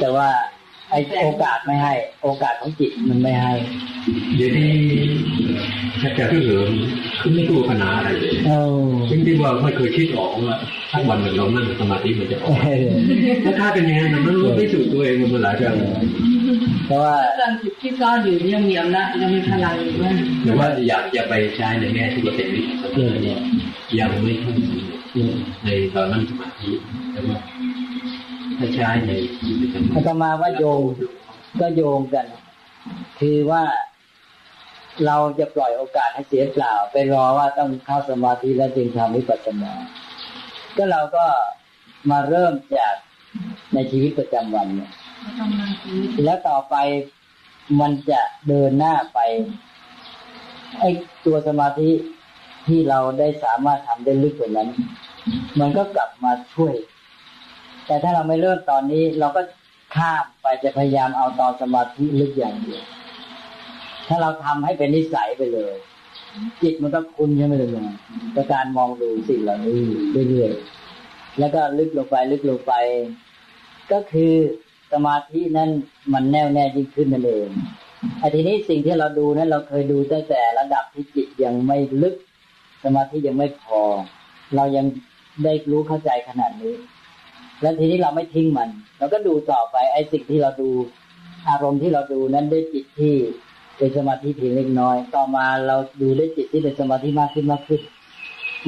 [0.00, 0.28] แต่ว่า
[0.90, 3.52] ไอโอกาสไม่ให้ โอกาสของจิตมันไม่ให้
[4.36, 4.72] เดี๋ยวนี้
[6.02, 6.62] ชักจะที่เหลือ
[7.20, 10.58] คือไม่รู้ปัญหาอะไรเลยเออจริงๆว่าไม่เคยคิดออกว่า
[10.90, 12.58] ถ้าวันหนึ่งเรานั่งสมาธิมันจะออก
[13.44, 15.74] ถ้าถ้าเป็นยังไงนะมันรู้ไม่สูตรตัวเองมันหลายครั้ง
[16.86, 23.36] เพราะว่ากำลังจิตที่ซ่อนอยู่ยังมีอำนาจยังมีพลังอยู่มากหรือว่าอยากจะไปใช้ในแง่ที่จะเป็นวิปัสสเออนา
[23.98, 25.22] ยังไม่ค่อยมี
[25.64, 26.70] ในตอนนั่งสมาธิ
[27.12, 27.36] แต่ว่า
[28.60, 28.92] อา
[30.00, 30.82] นตมาว่าโยง
[31.60, 32.26] ก็โยงกัน
[33.20, 33.64] คือว่า
[35.06, 39.72] เราจะปล่อยโอกาสให้เสียเปล่า ไปรอว่าต้องเข้าสมาธิแล้วจึงทำวิปัสสนา
[40.76, 41.24] ก็เราก็
[42.10, 42.94] มาเริ่มจาก
[43.74, 44.90] ในชีวิตประจำวันเนี่ย
[45.24, 46.76] ก็ต้องนั่งคิดแล้วต่อไป
[47.80, 49.18] มันจะเดินหน้าไป
[50.78, 50.90] ไอ้
[51.26, 51.90] ตัวสมาธิ
[52.66, 54.68] ที่เราได้สามารถทำได้ลึกกว่านั้น
[55.60, 56.74] มันก็กลับมาช่วย
[57.88, 59.42] แต่ถ้าเราไม่เริ่มตอนนี้ เราก็
[59.96, 62.82] ข้ามไปจะพยายามเอาตอนสมาธิลึกอย่างเดียว
[64.08, 65.74] ถ้าเราทำให้เป็นนิสัยไปเลย
[66.62, 67.96] จิตมันก็คุ้นใช่ไหมล่ะ
[68.34, 69.80] กับการมองดูสิ่งเหล่านี้
[70.28, 72.72] เรื่อยๆแล้วก็ลึกลงไปลึกลงไป
[73.92, 74.32] ก็คือ
[74.92, 75.70] สมาธินั้น
[76.12, 77.48] มันแน่วแน่ยิ่งขึ้นนั่นเอง
[78.18, 82.14] ไอ้ทีนี้สิ่งที่เราดูนั้นเราเคยดูตั้งแต่ระดับที่จิตยังไม่ลึก
[82.84, 83.80] สมาธิยังไม่พอ
[84.56, 84.86] เรายัง
[85.44, 86.74] ได้รู้เข้าใจขนาดนี้
[87.60, 90.70] แล้วทีนี้เราไม่ทิ้งมัน เราก็ดูต่อไปไอ้สิ่งที่เราดู
[91.48, 93.14] อารมณ์ที่เราดูนั้นด้วยจิตที่
[93.76, 97.80] เป็นสมาธิเพียงเล็กน้อย ต่อมาเราดูด้วยจิตที่เป็นสมาธิมากขึ้นมากขึ้น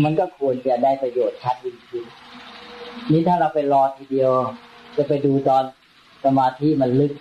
[0.04, 2.04] มันก็ควรจะได้ประโยชน์ชัดยิ่งขึ้น
[3.10, 4.32] นี่ถ้าเราไปรอทีเดียว
[4.96, 5.62] จะไปดูตอน
[6.24, 7.12] สมาธิมันลึก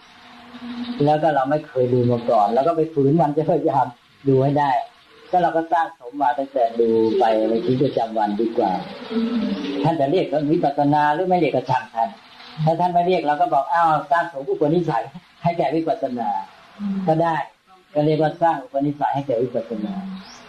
[1.06, 3.86] แล้วก็เราไม่เคยดูมาก่อน แล้วก็ไปฝืนมันจะพยายาม
[4.28, 4.72] ดูให้ได้
[5.32, 8.72] ก็เราก็สร้างสมมาตั้งแต่ดูไปในชีวิตประจำวันดีกว่า
[9.84, 12.10] ท่านจะเรียกว่าวิปัสสนาหรือไม่เรียกก็ช่างท่าน
[12.66, 15.04] ถ้าท่านไม่เรียกเราก็บอกอ้าวสร้างสมอุปนิสัย
[15.44, 16.30] ให้แก่วิปัสสนา
[17.08, 17.36] ก็ได้
[17.94, 19.94] ก็เรียกว่าสร้างอุปนิสัยให้แก่วิปัสสนา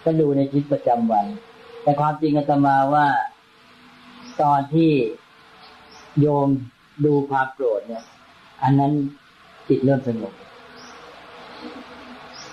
[0.05, 1.27] ก็ดูในชีวิตประจำวัน
[1.83, 3.07] แต่ความจริงอาตมาว่า
[4.43, 4.91] ตอนที่
[6.21, 6.49] โยม
[7.05, 8.05] ดูความโกรธเนี่ย
[8.63, 8.93] อันนั้น
[9.69, 10.33] จิตเริ่มสงบ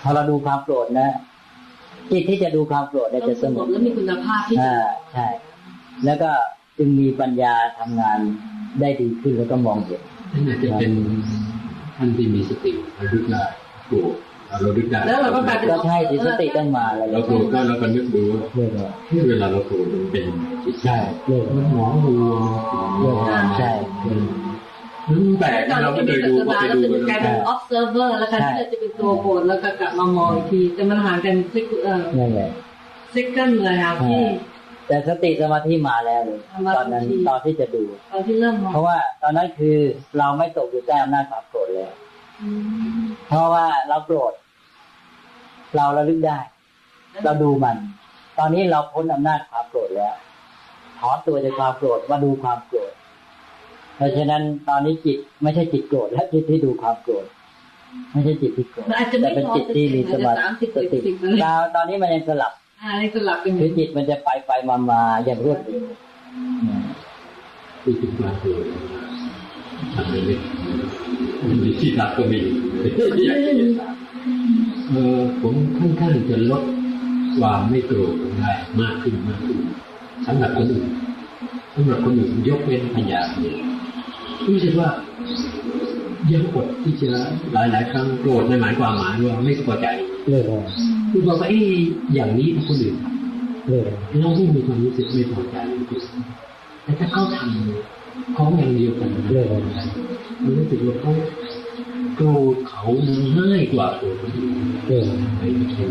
[0.02, 1.10] พอเราดูความโกรธนะ
[2.12, 4.76] จิตที่จะดูความโกรธเนี่ยต้อจะงสสงงบบแล้วมีคุณภาพที่อ่า
[5.12, 5.26] ใช่
[6.04, 6.30] แล้วก็
[6.78, 8.18] จึงมีปัญญาทำงาน
[8.80, 10.00] ได้ดีขึ้นแล้วก็มองเห็น
[10.32, 10.92] นั่นอาจจะเป็น
[11.96, 13.44] ท่านที่มีสติระลึกได้
[13.88, 14.12] โกรธ
[14.48, 18.70] เราลึกได้แล้วเราก็กลายเป็นก็ใช่สิสติต้องมาอะไรเราโกรธก็เราก็นึกดูว่าเรื่อย
[19.06, 20.24] เฮ้ยเวลาเราโกรธมันเป็น
[20.64, 23.70] จิตใจๆเรื่อยมันหมองมัวๆเรื่อยๆใช่
[24.06, 24.26] อืม
[25.40, 32.50] แปลกตอนเราเราไม่เป็นเคยดูศาสพอนาไปเราดูจะกัเป็นนกลายเป็น observer แล้วกันที่จะเป็นตัวโกรธแล้วก็กลับมามองอีกทีแต่มันห่างกันซิกเอ่อนั่นแหละ
[33.14, 34.24] ซิกเกิลเลยครับที่
[34.86, 39.76] แต่สติสมาธิมาแล้วเลยมาตอนนั้นทันทีตอนที่จะดูตอนที่เริ่มมองเพราะว่าตอนนั้นคือ
[40.18, 41.92] เราไม่ตกอยู่ใต้อำนาจความโกรธแล้ว
[42.42, 42.48] อื
[42.98, 44.32] มเพราะว่าเราโกรธ
[45.76, 46.38] เราระลึกได้
[47.24, 47.76] เราดูมัน
[48.38, 50.14] ตอนนี้เราพ้นอำนาจความโกรธแล้ว
[50.98, 52.92] ถอนตัวจากความโกรธมาดูความโกรธ
[53.98, 57.26] เพราะฉะนั้นตอนนี้จิตไม่ใช่จิตโกรธและจิตที่ดูความโกรธ
[58.12, 65.82] ไม่ใช่จิตที่โกรธมันอาจจะไม่แต่เป็นพอจิตที่มีสมาสามสิบสติสิบสิบเราตอนนี้มันยังสลับอ่านี่สลับกันอคือยู่จิตมันจะไปไปมามาอย่างรวดเร็ว
[67.82, 68.64] ที่ถึงความโกรธ
[69.94, 70.34] ทำอะไรไม่
[71.48, 72.40] มันมีที่รักก็มี
[73.26, 73.70] อยากจะเห็น
[74.90, 76.64] เออผมค่อนข้างจะลด
[77.38, 79.58] ความไม่โกรธลงได้มากขึ้นมากขึ้น
[80.26, 80.88] สำหรับคนอื่น
[81.74, 83.56] สำหรับคนอื่นยกเว้นปัญญาเนี่ย
[84.46, 84.88] รู้สึกว่า
[86.32, 87.10] ยังอดที่จะ
[87.52, 89.86] หลายหลายๆครั้งโกรธในหมายความหมายว่าไม่พอใจ
[90.24, 90.42] เรื่อย
[91.10, 91.60] คือบอกว่าเอ้
[92.14, 95.56] อย่างนี้ถ้าคนอื่นทๆเรื่อยำเราไม่มีความรู้สึกไม่พอใจ
[96.84, 99.46] แต่ถ้าเขาทำของอย่างเดียวกันๆเรื่อย
[100.42, 101.12] มันรู้สึกว่าเขา
[102.20, 102.84] โกรธเขา
[103.38, 105.06] ง่ายกว่าโกรธคนอื่น
[105.38, 105.84] ไม่ใช่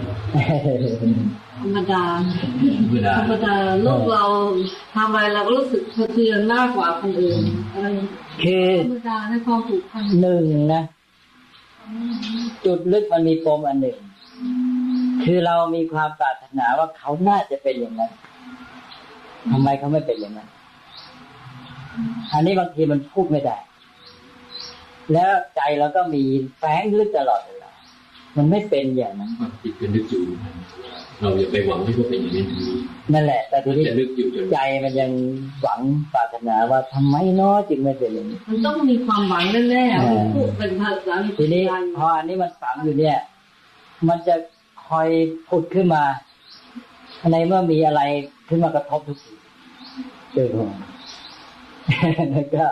[1.62, 4.24] ธรรมดาธรรมดาธรรมดาโลกเรา
[4.96, 7.42] ทำอะไรเราก็รู้สึกสะเทือนมากกว่าคนอื่น
[7.74, 7.88] อะไร
[8.44, 10.84] คือธรรมดาในความผูกพันหนึ่งนะ
[12.66, 13.98] จุดลึกมันมีปมอันหนึ่ง
[15.24, 18.12] คือเรามีความปรารถนาว่าเขาน่าจะเป็นอย่างนั้น
[19.52, 20.50] ทำไมเขาไม่เป็นอย่างนั้น
[22.34, 23.58] อันนี้บางทีมันพูดไม่ได้
[25.14, 26.24] แล้วใจเราก็มี
[26.58, 27.72] แฝงลึกตลอดเวลา
[28.38, 30.24] มันไม่เป็นอย่างนั้นความคิดเป็นนึกอยู่
[31.20, 32.44] เราอย่าไปหวังให้เขาเป็นอย่างนี้
[33.14, 35.12] นั่นแหละ แต่ทีมันนี้จะนึกอยู่จนใจมันยัง
[35.62, 35.80] หวัง
[36.14, 41.64] ปรารถนาว่าทำไมเนาะจึงไม่เป็นอย่างนี้มันต้องมีความหวังแน่อ่าๆพูดเป็นภาษาอังกฤษทีนี้
[41.98, 43.18] พออันนี้มันฝังอยู่เนี่ย
[44.08, 44.36] มันจะ
[44.88, 45.10] คอย
[45.50, 46.04] ผุดขึ้นมา
[47.32, 48.02] ในเมื่อมีอะไร
[48.48, 49.34] ขึ้นมากระทบทุกที
[50.34, 50.72] เจอผม
[52.32, 52.66] แล้วก็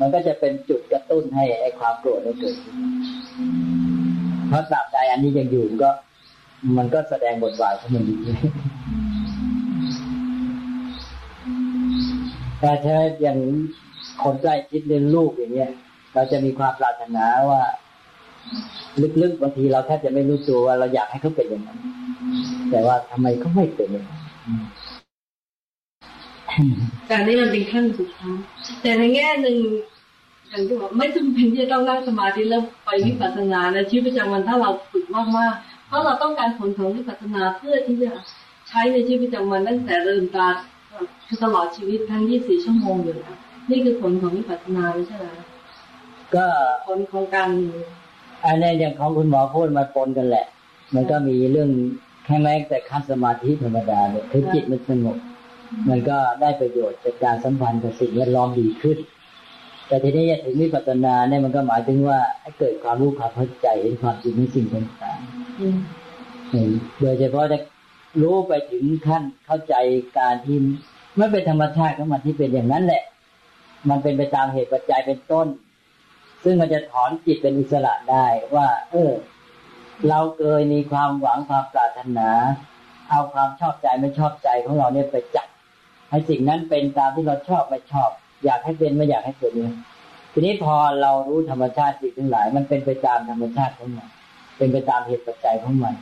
[0.00, 2.76] มันก็จะเป็นจุดกระตุ้นให้ไอ้ความโกรธได้เกิดขึ้น
[4.48, 5.90] เพราะตราบใดอันนี้ยังอยู่ก็
[6.78, 8.18] มันก็แสดงบทบาทของมันอยู่
[12.60, 13.38] แต่ถ้าอย่าง
[14.22, 15.70] คนใกล้ชิดเลี้ยงลูกอย่างเงี้ย
[16.14, 17.62] เราจะมีความปรารถนาว่า
[19.22, 21.78] ลึกๆบางทีเราแทบจะไม่รู้ตัวว่าเราอยากให้เขาเป็นอย่างนั้น
[22.70, 24.22] แต่ว่าทำไมเขาไม่เป็นอย่างนั้น
[27.06, 28.36] แต่อันนี่มันเป็นขั้นสุดท้าย
[28.82, 29.56] แต่ในแง่หนึ่ง
[30.48, 35.04] อย่างที่บอกไม่จำเป็นที่จะต้องนั่งสมาธิแล้วไปวิปัสสนาในชีวิตประจำวันถ้าเราฝึก
[35.38, 38.10] มากๆเพราะเราต้องการผลของวิปัสสนาเพื่อที่จะ
[38.68, 40.48] ใช้ในชีวิตประจำวันตั้งแต่เริ่มตา
[41.26, 43.36] คือตลอดชีวิตทั้ง 24 ชั่วโมงอยู่แล้ว
[43.70, 45.34] นี่คือผลของวิปัสสนาไม่ใช่เหรอ
[46.34, 46.46] ก็
[46.86, 47.50] ผลของการ
[48.44, 50.46] อันนี้อย่างของคุณหมอพูดมาปนกันแหละ
[50.94, 51.70] มันก็มีเรื่อง
[52.24, 55.16] แค่แม้แต่ขั้นสมาธิธรรมดาเนี่ยคือจิตมันสงบ
[55.88, 58.98] มันก็ได้ประโยชน์จากการสัมพันธ์กับสิ่งแวดล้อมดีขึ้น
[59.86, 65.18] แต่ทีนี้จะถึงวิปัสสนาเนี่ยมันก็หมายถึงว่าให้เกิดความรู้ความเข้าใจเห็นความจริงในสิ่งต่าง
[65.60, 67.58] อืมๆเห็นโดยเฉพาะจะ
[68.22, 69.74] รู้ไปถึงขั้นเข้าใจ
[70.18, 70.58] การที่
[71.16, 73.02] ไม่เป็นธรรมชาติของมันที่เป็นอย่างนั้นแหละ
[73.88, 75.46] มันเป็นไปตามเหตุปัจจัยเป็นต้น
[76.44, 79.12] ซึ่งมันจะถอนจิตเป็นอิสระได้ว่า เออ
[80.08, 82.30] เราเคยมีความหวังความปรารถนา
[83.10, 85.48] เอาความชอบใจไม่ชอบใจของเราเนี่ยไปจับ
[86.10, 88.10] ให้สิ่งนั้นเป็นตามที่เราชอบไม่ชอบ
[88.44, 89.76] อยากให้เป็นไม่อยากให้เป็นเนี่ย
[90.32, 94.08] ทีนี้พอเรารู้ธรรมชาติสิ่งทั้งหลาย มันเป็นไปตามธรรมชาติของมัน
[94.58, 95.94] เป็นไปตามเหตุปัจจัยของมัน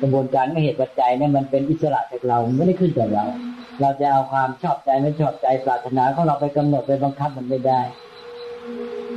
[0.00, 3.24] กระบวนการของเหตุปัจจัยเนี่ยมันเป็นอิสระจากเราไม่ได้ขึ้นกับเรา
[3.80, 7.80] เราจะเอาความชอบใจไม่ชอบใจปรารถนาของเราไปกำหนดไปบังคับมันไม่ได้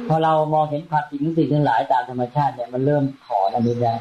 [0.08, 3.94] พอเรามองเห็นความจริงสิ่งทั้งหลายตามธรรมชาติเนี่ยมันเริ่มถอนอันนี้ได้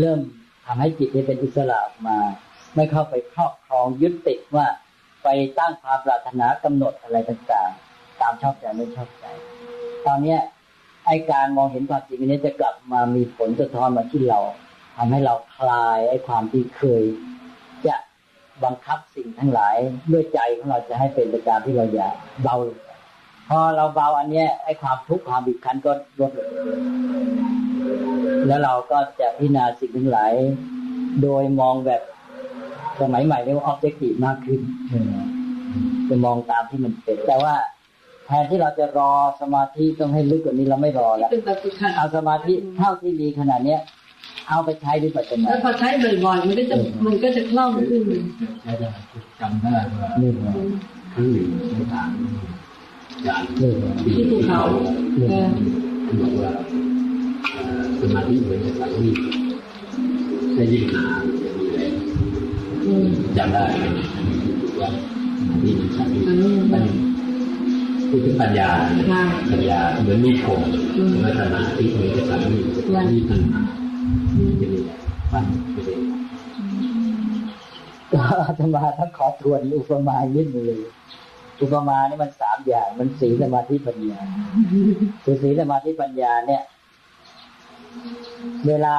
[0.00, 0.18] เริ่ม
[0.66, 2.18] ทำให้จิตเนี่ยเป็นอิสระออกมา
[2.74, 4.66] ไม่เข้าไปครอบครองยึดติดว่า
[5.22, 5.28] ไป
[5.58, 9.24] ตั้งความปรารถนากำหนดอะไรต่างๆ ตามชอบใจไม่ชอบใจ
[10.06, 10.40] ตอนเนี้ย
[11.06, 14.40] ไอการมองเห็นความจริงอันนี้จะกลับมามีผลสะท้อนมาที่เรา
[14.96, 17.02] ทำให้เราคลายไอความที่เคย
[17.86, 17.96] จะ
[18.64, 19.76] บังคับสิ่งทั้งหลาย
[20.12, 22.56] ด้วยใจของเราจะให้เป็นไปตามที่เราอยากเบา
[23.48, 26.50] พอเราเบาอันเนี้ยไอความทุกข์ความบีบคั้นก็ลดลง
[28.46, 30.32] แล้วเราก็จะพิจารณาสิ่งทั้งหลาย
[31.22, 32.02] โดยมองแบบ
[33.02, 34.60] สมัยใหม่เรียกว่าออบเจกตีฟมากขึ้น
[36.08, 37.54] จะมองตามที่มันเป็น แต่ว่า
[38.26, 43.80] แทนที่เราจะรอสมาธิต้องให้ลึกกว่านี้เราไม่รอแล้วเป็นแบบฝึกหัดเอาสมาธิเท่าที่มีขนาดเนี้ย
[44.48, 45.88] เอาไปใช้วิปัสสนาแล้วพอใช้
[46.24, 48.02] บ่อยๆมันก็จะมันก็จะคล่องขึ้น
[48.62, 48.88] ใช้ได้
[49.40, 50.54] จำได้ว่านี่นะ
[51.14, 52.08] ครั้งหนึ่งในทางการ
[53.60, 54.60] นี่นะที่ภูเขา
[55.30, 55.48] เออ
[56.20, 56.50] บอกว่า
[57.52, 59.16] เอ่อสมาธิเหมือนกับสังมีด
[60.56, 61.37] ถ้ายิ่งหนาจะมีแรงอืม
[63.36, 63.64] จำได้
[64.80, 64.88] ว่า
[65.64, 66.22] นี่มันสังมีด
[66.72, 66.84] มัน
[68.40, 68.68] ปัญญา
[69.50, 70.62] ปัญญาเหมือนมีคมม
[71.18, 73.62] เหมือนสมาธิเหมือนกับสังมีดใช่มีดมันหนา
[74.34, 75.00] อืมจะมีแรง
[75.32, 75.98] ฟันไปเลย
[78.12, 80.78] ก็อาตมาถ้าขอทวนอุปมานิดหนึงเลย
[81.62, 84.20] อุปมานี่มันสามอย่าง มันสีสมาธิปัญญา
[85.24, 86.62] คือสีสมาธิปัญญาเนี่ย
[88.66, 88.96] เวลา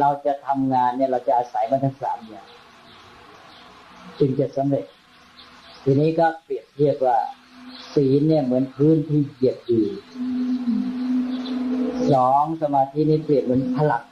[0.00, 2.46] เราจะทำงานเนี่ยเราจะอาศัยมันทั้งสามอย่าง
[4.18, 4.84] จึงจะสำเร็จ
[5.84, 7.18] ทีนี้ก็เปรียบเทียบว่า
[7.94, 9.84] ศีลเนี่ยเหมือนพื้นที่เหยียบอยู่
[12.12, 14.04] สองสมาธินี่เปรียบเหมือนพลัง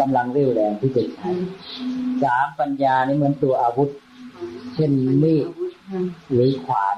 [0.00, 1.30] กำลังเรี่ยวแรงที่จะใช้
[2.22, 3.90] สามปัญญานี่เหมือนตัวอาวุธ
[4.74, 4.90] เช่น
[5.22, 5.46] มีด
[6.32, 6.96] หรือขวาน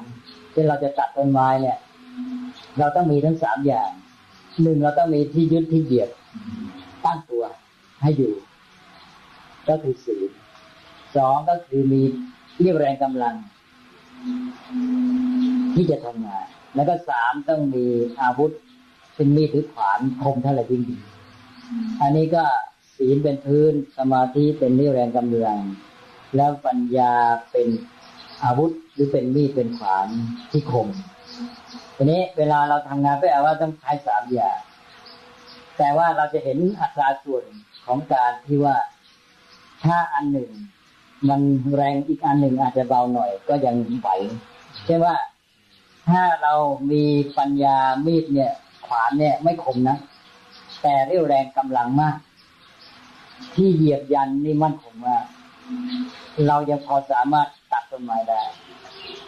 [0.53, 1.79] เช่นเราจะตัดต้นไม้เนี่ย
[2.79, 3.91] เราต้องมีทั้งสามอย่าง
[4.63, 6.11] หนึ่งเราต้องมีที่ยึดที่เหยียบ
[7.05, 7.45] ตั้งตัว
[8.03, 8.33] ให้อยู่
[9.69, 10.31] ก็คือศีล
[11.17, 12.03] สองก็คือมี
[12.61, 13.35] เรียกแรงกำลัง
[15.75, 17.87] ที่จะทำงาน แล้วก็สามต้องมี
[18.21, 18.53] อาวุธ
[19.15, 20.99] เป็นมีดหรือขวานคมเท่าไหร่ยิ่งดี
[22.01, 22.45] อันนี้ก็
[22.97, 25.61] ศีลเป็นพื้นสมาธิเป็นเรี่ยวแรงกำลัง
[26.37, 27.13] แล้วปัญญา
[27.53, 27.69] เป็น
[28.45, 30.09] อาวุธหรือเป็นมีดเป็นขวาน
[30.51, 30.89] ที่คม
[31.97, 34.59] ทีนี้เวลาเราทำงานก็เอาว่าต้องใช้สามอย่าง
[35.79, 37.45] แต่ว่าเราจะเห็นอัตราส่วน
[37.87, 38.77] ของการที่ว่า
[39.85, 40.51] ถ้าอันหนึ่ง
[41.29, 41.41] มัน
[41.77, 44.09] แรงอีกอันหนึ่งอาจจะเบาหน่อยก็ยังไหว
[44.85, 45.15] เช่นว่า
[46.09, 46.55] ถ้าเรา
[46.91, 47.05] มี
[47.39, 48.53] ปัญญามีดเนี่ย
[48.87, 49.99] ขวานเนี่ยไม่คมนะ
[50.83, 52.17] แต่เรี่ยวแรงกำลังมาก
[53.55, 55.25] ที่เหยียบยันนี่มั่นคงมาก
[56.47, 58.41] เรายังพอสามารถตัดต้นไม้ได้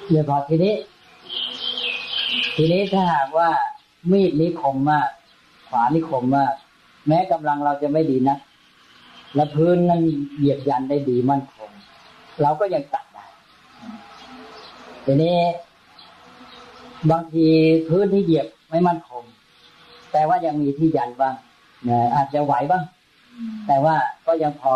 [0.08, 0.74] เดี๋ยวพอทีนี้
[2.56, 3.48] ทีนี้ถ้าหากว่า
[4.10, 5.08] มีดนี้คมมาก
[5.68, 6.52] ขวานี่คมมาก
[7.06, 8.38] แม้กำลังเราจะไม่ดีนะ
[9.34, 10.02] และพื้นนั้น
[10.36, 11.55] เหยียบยันได้ดีมั่นค
[12.42, 13.26] เราก็ยังตัดได้
[15.04, 15.36] ทีนี้
[17.10, 17.46] บางที
[17.88, 19.22] พื้นที่เหยียบไม่มั่นคง
[20.12, 21.34] แต่ว่ายังมีที่ยันบ้าง
[21.88, 22.84] นะอาจจะไหวบ้าง
[23.66, 23.94] แต่ว่า
[24.26, 24.74] ก็ยังพอ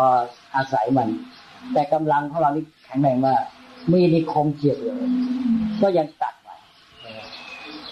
[0.55, 1.09] อาศัยมัน
[1.73, 3.41] แต่กำลังของเรานี่แข็งแรงมาก
[3.91, 4.97] มีนิคมเฉียบเลย
[5.81, 6.55] ก็ยังตัดไว้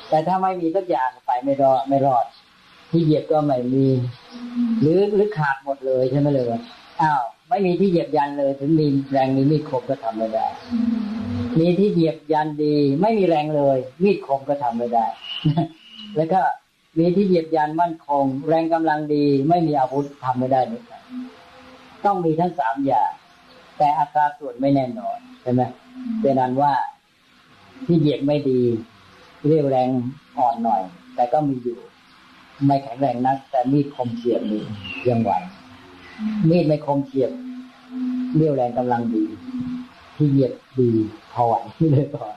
[0.09, 2.25] แต่ถ้าไม่มีสักอย่างไปไม่รอดไม่รอด
[2.91, 3.87] ที่เหยียบก็ไม่มี
[4.81, 6.47] หรือหรือขาดหมดเลยใช่ไหมเลย
[7.01, 10.47] อ้าว ไม่มีที่เหยียบยันเลย ถึงมีแรงมีมีดคมก็ทำไม่ได้
[11.59, 15.05] มีที่เหยียบยันดี ไม่มีแรงเลย มีดคมก็ทำไม่ได้
[16.15, 16.41] แล้วก็
[16.99, 21.01] มีที่เหยียบยันมั่นคง แรงกำลังดี ไม่มีอาวุธทำไม่ได้เหมือนกัน
[22.05, 23.11] ต้องมีทั้งสามอย่าง
[23.77, 25.61] แต่อัตราส่วนไม่แน่นอนใช่ไหม
[26.21, 26.73] เป็นนั้นว่า
[27.85, 28.61] ที่เหยียบไม่ดี
[29.47, 29.89] เรียวแรง
[30.37, 30.81] อ่อนหน่อย
[31.15, 31.79] แต่ก็มีอยู่
[32.65, 34.63] ไม่แข็งแรงนัก แต่มีดคมเฉียบนี่
[35.09, 35.31] ยังไหว
[36.49, 37.31] มีดไม่คมเฉียบ
[38.35, 39.23] เรียวแรงกำลังดี
[40.15, 40.89] ที่เหยียบดี
[41.33, 41.53] พอไหว
[41.91, 42.35] เลยก่อน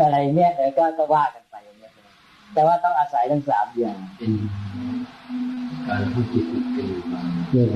[0.00, 1.92] อะไรเนี่ยเดี๋ยวก็ก็ว่ากันไปอย่างเงี้ย
[2.54, 4.32] แต่ว่าต้องอาศัยทั้งสามอย่างเป็น
[5.86, 7.68] การทำจิตเป็นบางเรื่อง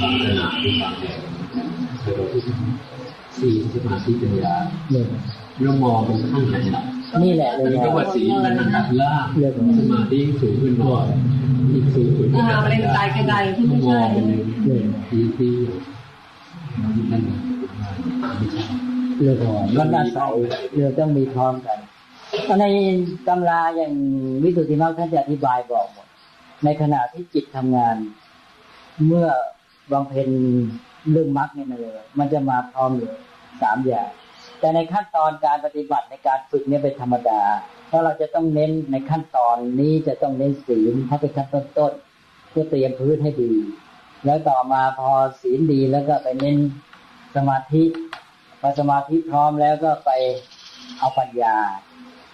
[0.00, 1.20] บางขณะเป็นบางแบบ
[2.00, 2.40] แต่เราที่
[3.38, 4.54] สีสมาธิปัญญา
[4.90, 5.08] เรื่อง
[5.62, 6.82] เรามองเป็นขั้นไหนล่ะ
[7.22, 11.06] นี่แหละเลอันยก็ว่าสีมันระดับล่างเรื่องสมาธิสูงขึ้นหน่อย
[11.72, 14.24] อีกสูงขึ้นอ่าเป็นใจกระไดที่ไม่มอใช่เป็น
[15.08, 15.52] ที่ที่
[17.10, 17.22] นั่น
[19.18, 20.32] เรื่องของมันอาศัย
[20.74, 21.78] เรื่องต้องมีพร้อมกัน
[22.60, 22.64] ใน
[23.26, 23.92] ตำราอย่าง
[24.42, 26.06] วิสุทธิมรรคท่านจะอธิบายบอกหมด
[26.64, 27.96] ในขณะที่จิตทำงาน
[29.06, 29.26] เมื่อ
[29.92, 30.28] บำเพ็ญ
[31.10, 33.16] เรื่องมรรคเนี่ยเลย มันจะมาพร้อมเลย
[33.62, 34.08] สามอย่าง
[34.64, 37.42] แต่ในขั้นตอนการปฏิบัติในการฝึกเนี่ยเป็นธรรมดา
[37.88, 43.52] เพราะเราจะต้องเน้นในขั้นตอนนี้จะต้องเน้นศีลถ้าเป็นขั้นต้นๆเพื่อเตรียมพื้นให้ดี
[44.24, 46.56] แล้วต่อมาพอศีลดีแล้วก็ไปเน้น
[47.36, 47.82] สมาธิ
[48.60, 50.10] พอสมาธิพร้อมแล้วก็ไป
[50.98, 51.56] เอาปัญญา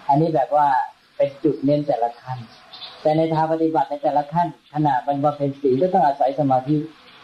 [0.09, 0.67] อันนี้แบบว่า
[1.17, 2.39] เป็นจุดเน้นแต่ละขั้น
[3.03, 6.75] แต่ในทางปฏิบัติในแต่ละขั้นขณะบรรเพ็ญศีลก็ต้องอาศัยสมาธิ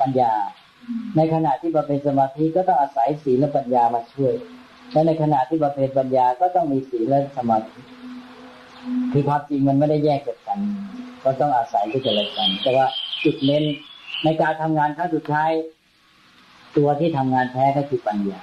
[0.01, 0.33] ปัญญา
[1.17, 4.35] ในขณะที่บำเพ็ญสมาธิก็ต้องอาศัยศีลและปัญญามาช่วย
[4.93, 7.79] และในขณะที่บำเพ็ญปัญญาก็ต้องมีศีลและสมาธิ
[9.13, 10.59] คือความจริงมันไม่ได้แยกจากกัน
[11.25, 12.87] ก็ต้องอาศัยที่กันและกัน แต่ว่า
[13.25, 13.65] จุดเน้น
[14.25, 15.51] ในการทำงานครั้งสุดท้าย
[16.77, 18.41] ตัวที่ทำงานแท้ก็คือปัญญา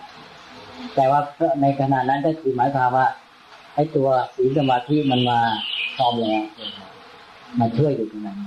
[0.95, 1.19] แต่ว่า
[1.61, 3.07] ในขณะนั้นก็คือหมายความว่า
[3.75, 5.39] ให้ตัวศีลสมาธิมันมา
[5.97, 6.43] พร้อมแล้ว
[7.59, 8.39] มาช่วยอยู่ตรงนั้น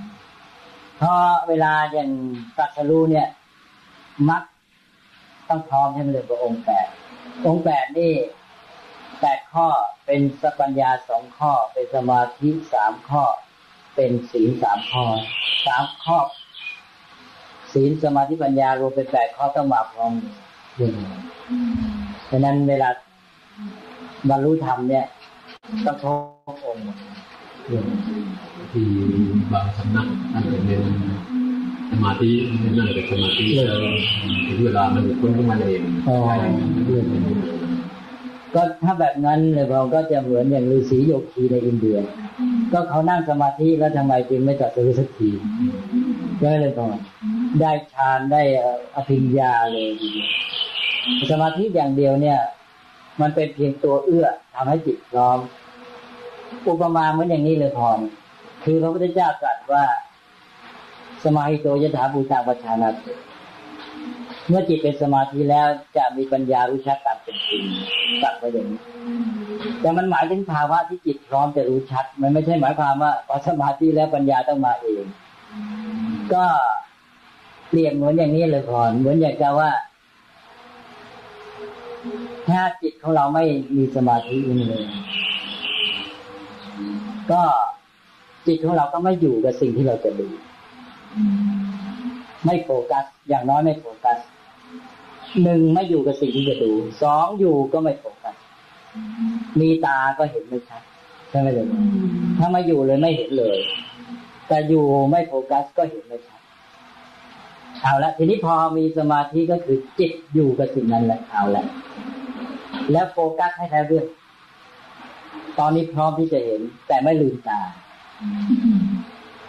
[0.96, 2.10] เพราะเวลาอย่าง
[2.58, 3.28] ตรัสรู้เนี่ย
[4.30, 4.42] มัก
[5.48, 6.88] ต้องพร้อมให้มันเลยพระองค์แปด
[7.44, 8.12] องแปดนี่
[9.20, 9.66] แปดข้อ
[10.06, 13.24] เป็นสัพพัญญาสองข้อ เป็นสมาธิสามข้อ
[13.94, 15.04] เป็นศีลสามข้อ
[15.66, 16.18] สามข้อ
[17.72, 20.92] ศีลสมาธิปัญญารวมเป็นแปดข้อต้องมาพร้อมกัน
[22.30, 22.88] ฉะนั้นเวลา
[24.28, 25.06] บรรลุธรรมเนี่ย
[25.86, 26.08] ต้องคร
[26.54, 26.84] บองค์
[28.72, 28.86] ที่
[29.52, 30.82] บางสำนักท่านเน้น
[32.04, 32.30] มาธิ
[32.76, 33.46] นั่นเป็นสมาธิ
[34.46, 35.82] ถึงเวลามันพ้นขึ้นมาเอง
[38.54, 41.98] ก็ถ้าแบบนั้นเลยเราก็จะเหมือนอย่างฤาษีโยคีในอินเดีย
[42.72, 45.30] ก็เขานั่งสมาธิแล้วทำไมจึงไม่ตัดสู้สักที
[46.40, 46.86] ก็เลยพอ
[47.60, 48.42] ได้ฌานได้
[48.94, 49.88] อภิญญาเลย
[51.30, 52.38] สมาธิอย่างเดียวเนี่ย
[53.20, 55.38] มันเป็นเพียงตัวเอื้อทำให้จิตพร้อม
[56.68, 57.98] อุปมาเหมือนอย่างนี้เลยพร
[58.64, 59.84] คือพระพุทธเจ้าตรัสว่า
[61.26, 62.90] สมาหิโตยถาภูตังปัชานา
[64.48, 67.62] เมื่อจิตเป็นสมาธิแล้วจะมีปัญญารู้ชัดตามเป็นจริง
[68.22, 68.80] ตรัสไว้อย่างนี้
[69.80, 75.04] แต่มันหมายถึงภาวะที่จิตพร้อมจะรู้ชัด มันไม่ใช่หมายความว่าพอสมาธิแล้วปัญญาต้องมาเอง
[76.34, 76.44] ก็
[77.68, 79.70] เปรียบเหมือนอย่างนี้เลยพรเหมือนอย่างกับว่า
[82.48, 83.44] ถ้าจิตของเราไม่
[83.76, 84.36] มีสมาธิ
[84.68, 84.84] เลย
[87.32, 87.42] ก็
[88.46, 90.28] จิตของเราก็ไม่อยู่กับสิ่งที่เราจะดู
[92.44, 94.18] ไม่โฟกัส อย่างน้อยไม่โฟกัส
[95.42, 96.70] หนึ่งไม่อยู่กับสิ่งที่จะดู
[97.02, 98.34] สองอยู่ก็ไม่โฟกัส
[99.60, 100.82] มีตาก็เห็นไม่ชัด
[101.30, 101.66] ใช่ไหมเลย
[102.38, 103.58] ถ้าไม่อยู่เลยไม่เห็นเลย
[104.48, 106.40] แต่อยู่ไม่โฟกัสก็เห็นไม่ชัด
[107.82, 111.64] เอาละทีนี้พอมีสมาธิก็คือจิตอยู่กับสิ่งนั้นแหละเอาละ
[112.92, 114.06] แล้วโฟกัสให้แล้วเรื่อง
[115.58, 117.60] ตอนนี้พร้อมที่จะเห็น แต่ไม่ลืมตา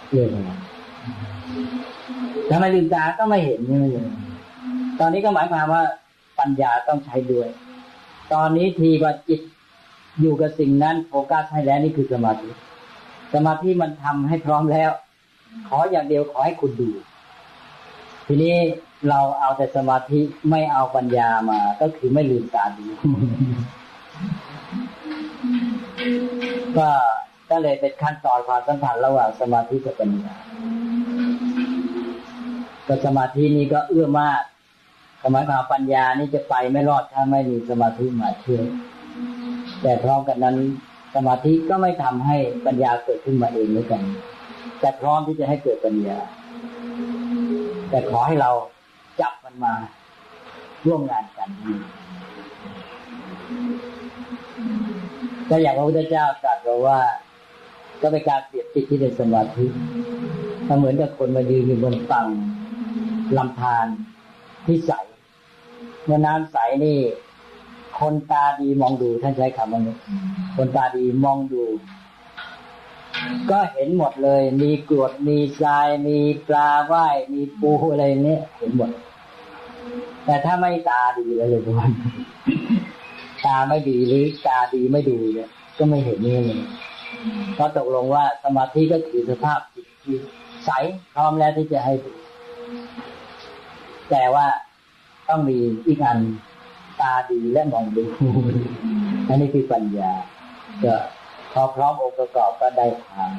[0.10, 0.51] เรื่องอะไร
[2.50, 4.08] ถ้าไม่ลืมตาก็ไม่เห็นใช่ไหมเลย
[5.00, 5.84] ตอนนี้ก็หมายความว่า
[6.40, 7.48] ปัญญาต้องใช้ด้วย
[8.34, 9.42] ตอนนี้ทีว่าจิต
[10.22, 12.50] อยู่กับสิ่งนั้นโฟกัสให้แล้วนี่คือสมาธิ
[13.34, 14.92] สมาธิมันทำให้พร้อมแล้ว
[15.68, 16.90] ขออย่างเดียวขอให้คุณดู
[18.28, 18.56] ทีนี้
[19.10, 22.86] เราเอาแต่สมาธิไม่เอาปัญญามา ก็คือไม่ลืมตาดู
[26.78, 26.90] ก็
[27.50, 30.36] ก็เลยเป็นขั้นตอนความสัมพันธ์ระหว่างสมาธิกับปัญญา
[32.88, 34.41] ก็สมาธินี้ก็เอื้อมาก
[35.23, 38.65] สมัยความปัญญานี่จะไปไม่รอดถ้าไม่มีสมาธิมาช่วย
[39.82, 40.58] แต่พร้อมกันนั้น
[41.15, 44.02] สมาธิก็ไม่ทำให้ปัญญาเกิดขึ้นมาเองเหมือนกัน
[44.80, 46.19] แต่พร้อมที่จะให้เกิดปัญญา
[47.89, 48.52] แต่ขอให้เรา
[49.21, 49.73] จับมันมา
[50.86, 51.50] ร่วมงานกัน
[55.50, 57.00] ก็อย่างพระพุทธเจ้าตรัสว่า
[58.02, 59.65] ก็เป็นการเปรียบจิตที่เป็นสมาธิ
[60.78, 62.28] เหมือนกับคนมายืนอยู่บนฝั่ง
[63.38, 63.86] ลำธาร
[64.66, 64.92] ที่ใส
[66.04, 67.00] เมื่อน้ำใสนี่
[68.00, 69.96] คนตาดีมองดูท่านใช้คำว่านี้
[70.56, 71.63] คนตาดีมองดู
[73.52, 78.92] ก็เห็นหมดเลย มีกรวดมีทราย มีปลาว่าย มีปูอะไรเนี้ยเห็นหมด
[80.26, 81.92] แต่ถ้าไม่ตาดีเลยทุกคน
[83.46, 86.62] ตาไม่ดีหรือตาดีไม่ดูเนี่ย ก็ไม่เห็นนี่เลย
[87.58, 90.16] ก็ตกลงว่าสมาธิก็คือสภาพจิตที่
[90.66, 90.70] ใส
[91.13, 91.94] พร้อมแล้วที่จะให้
[94.10, 94.48] แต่ว่า
[95.30, 96.20] ต้องมีอีกอัน
[97.00, 98.04] ตาดีและมองดู
[99.28, 100.12] อันนี้คือปัญญา
[100.84, 100.96] ก็
[101.54, 103.32] พอพร้อมองค์ประกอบก็ได้ทาง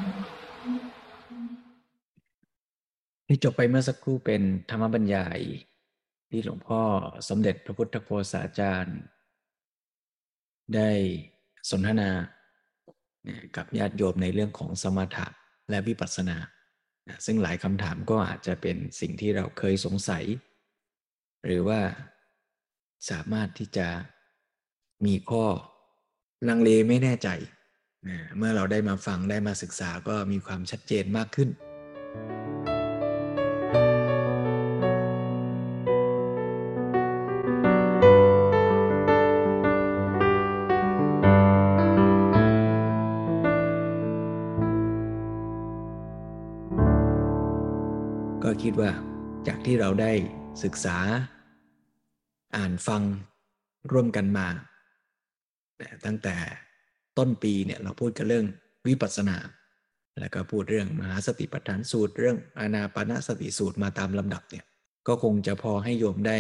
[3.26, 5.38] ที่จบไปเมื่อสักครู่เป็นธรรมบัญญาย
[6.31, 6.81] ที่หลวงพ่อ
[7.28, 8.98] สมเด็จพระพุทธโฆษาจารย์
[10.74, 10.90] ได้
[11.70, 12.11] สนทนา
[13.57, 15.26] กับญาติโยมในเรื่องของสมถะ
[15.70, 16.37] และวิปัสสนา
[17.26, 20.24] ซึ่งหลายคำถามก็อาจจะเป็นสิ่งที่เราเคยสงสัย
[21.46, 21.81] หรือว่า
[23.11, 23.88] สามารถที่จะ
[25.07, 25.46] มีข้อ
[26.48, 27.29] ลังเลไม่แน่ใจ
[28.37, 31.48] เมื่อเราได้มาฟังได้มาศึกษาก็มีความชัดเจนมากขึ้น
[48.44, 48.90] ก็คิดว่า
[49.46, 50.12] จากที่เราได้
[50.64, 50.99] ศึกษา
[52.57, 53.03] อ่านฟัง
[53.92, 54.47] ร่วมกันมา
[56.05, 56.37] ตั้งแต่
[57.18, 58.47] ต้นปีเนี่ยเราพูดกันเรื่อง
[58.87, 59.37] วิปัสสนา
[60.18, 64.64] แล้วก็พูดเรื่องมหาสติปัฏฐานสูตร เรื่องอานาปนาสติสูตรมาตามลำดับเนี่ย
[65.09, 66.38] ก็คงจะพอให้โยมได้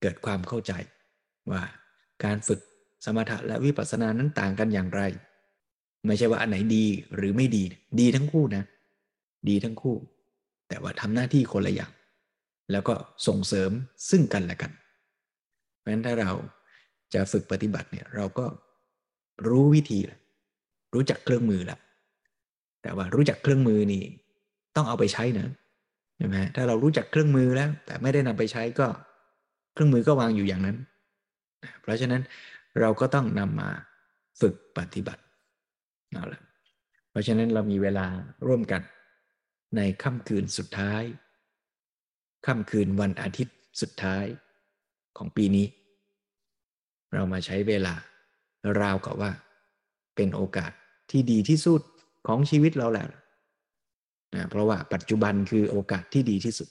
[0.00, 0.72] เกิดความเข้าใจ
[1.50, 1.62] ว่า
[2.24, 2.60] การฝึก
[3.04, 5.02] สมถะและวิปัสสนานั้นต่างกันอย่างไร
[6.06, 6.84] ไม่ใช่ว่าอันไหนดี
[7.16, 7.64] หรือไม่ดี
[8.00, 8.64] ดีทั้งคู่นะ
[9.48, 9.96] ดีทั้งคู่
[10.68, 11.90] แต่ว่าทำหน้าที่คนละอย่าง
[12.72, 12.94] แล้วก็
[13.26, 13.70] ส่งเสริม
[14.10, 14.72] ซึ่งกันและกัน
[15.78, 16.32] เพราะฉะนั้นถ้าเรา
[17.14, 18.46] จะฝึกปฏิบัติเนี่ยเราก็
[19.48, 19.98] รู้วิธี
[20.94, 21.80] รู้จักเครื่องมือแล้ว
[22.82, 24.02] แต่ว่ารู้จักเครื่องมือนี่
[24.76, 25.48] ต้องเอาไปใช้นะ
[26.16, 28.86] ใช่ไหมถ้าเรารู้จักเครื่องมือแล้ว แต่ไม่ได้นำไปใช้ก็
[29.72, 30.76] เครื่องมือก็วางอยู่อย่างนั้น
[31.82, 32.22] เพราะฉะนั้น
[32.80, 33.70] เราก็ต้องนำมา
[34.40, 35.22] ฝึกปฏิบัติ
[36.12, 36.40] เอาละ
[37.10, 38.06] เพราะฉะนั้นเรามีเวลา
[38.46, 38.82] ร่วมกัน
[39.76, 41.02] ในค่ำคืนสุดท้าย
[42.46, 44.24] ค่ำคืนวันอาทิตย์สุดท้าย
[45.16, 45.66] ของปีนี้
[47.12, 47.94] เรามาใช้เวลา
[48.80, 49.30] ราวกับว่า
[50.16, 50.72] เป็นโอกาส
[51.10, 51.80] ที่ดีที่สุด
[52.26, 53.06] ของชีวิตเราแหละ
[54.34, 56.68] นะเพราะว่าปัจจุบันคือโอกาสที่ดีที่สุด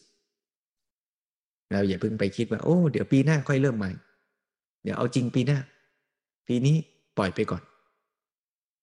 [1.72, 3.92] เราอย่าเพิ่งไปคิดว่า โอ้ เดี๋ยวปีหน้าค่อยเริ่มใหม่
[4.84, 5.60] เดี๋ยวเอาจริงปีหน้า
[6.48, 6.76] ปีนี้
[7.18, 7.64] ปล่อยไปก่อน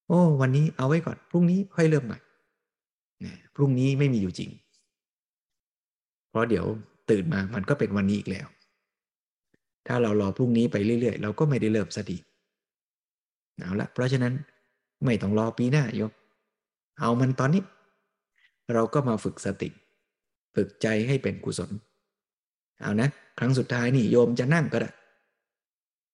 [0.08, 2.18] โอ้ วันนี้เอาไว้ก่อน พรุ่งนี้ค่อยเริ่มใหม่
[3.54, 4.50] พรุ่งนี้ไม่มีอยู่จริง
[6.34, 6.66] เพราะเดี๋ยว
[7.10, 8.46] ตื่นมามันก็เป็นวันนี้อีกแล้ว
[9.86, 12.16] ถ้าเรารอพรุ่งนี้ไปเรื่อยๆ เราก็ไม่ได้เริ่มสติ
[13.60, 14.34] เอาละเพราะฉะนั้น
[15.04, 16.12] ไม่ต้องรอปีหน้าโยม
[17.00, 17.62] เอามันตอนนี้
[18.72, 19.68] เราก็มาฝึกสติ
[20.54, 21.70] ฝึกใจให้เป็นกุศล
[22.82, 24.90] เอานะ ครั้งสุดท้ายนี่โยมจะนั่งก็ได้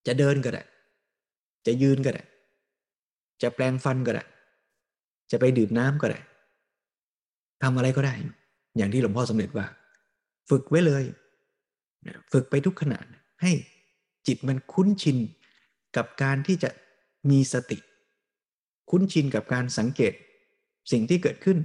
[0.06, 0.62] จะเดินก็ได้
[1.66, 2.22] จะยืนก็ได้
[3.42, 4.24] จะแปลงฟันก็ได้
[5.30, 6.20] จะไปดื่มน้ำก็ได้
[7.62, 8.14] ทำอะไรก็ได้
[8.76, 9.66] อย่างที่หลวงพ่อสมเด็จว่า
[10.50, 11.04] ฝึกไว้เลย
[12.32, 12.98] ฝึกไปทุกขณะ
[13.42, 13.52] ให้
[14.26, 15.16] จิตมันคุ้นชิน
[15.96, 16.70] กับการที่จะ
[17.30, 17.78] มีสติ
[18.90, 20.12] คุ้นชินกับการสังเกต
[20.92, 21.58] สิ่งที่เกิดขึ้น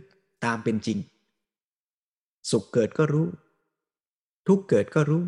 [0.46, 0.98] ตามเป็นจริง
[2.52, 3.28] สุขเกิดก็รู้
[4.48, 5.24] ทุกเกิดก็รู้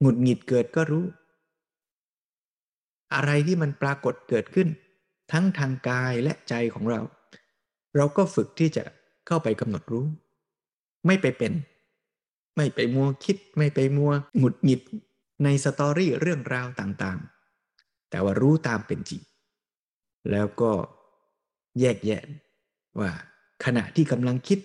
[0.00, 1.04] หงุดหงิดเกิดก็รู้
[3.14, 4.68] อะไรที่มันปรากฏเกิดขึ้น
[5.32, 7.00] ทั้งทางกายและใจของเรา
[7.96, 8.84] เราก็ฝึกที่จะ
[9.26, 10.06] เข้าไปกำหนดรู้
[11.06, 11.52] ไม่ไปเป็น
[12.58, 14.80] ไม่ไปมัวคิด ไม่ไปมัวหงุดหงิด
[15.44, 19.22] ในสตอรี่เรื่องราวต่างๆ แต่ว่ารู้ตามเป็นจริง
[20.30, 20.72] แล้วก็
[21.80, 22.22] แยกแยะ
[23.00, 23.10] ว่า
[23.64, 24.58] ขณะที่กำลังคิด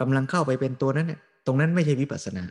[0.00, 2.44] กำลังเข้าไปเป็นตัวนั้นเนี่ยตรงนั้นไม่ใช่วิปัสสนา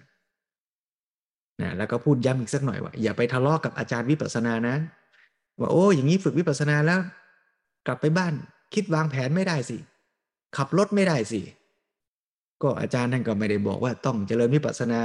[1.62, 4.76] นะแล้วก็พูดย้ำอีกสักหน่อยว่าอย่าไปทะเลาะกับอาจารย์วิปัสสนานะ
[5.60, 7.02] ว่าโอ้อย่างนี้ฝึกวิปัสสนาแล้ว
[7.88, 8.34] กลับไปบ้าน
[8.74, 9.78] คิดวางแผนไม่ได้สิ
[10.58, 11.42] ขับรถไม่ได้สิ
[12.64, 15.02] ก็อาจารย์ท่านก็ไม่ได้บอกว่าต้องเจริญวิปัสสนา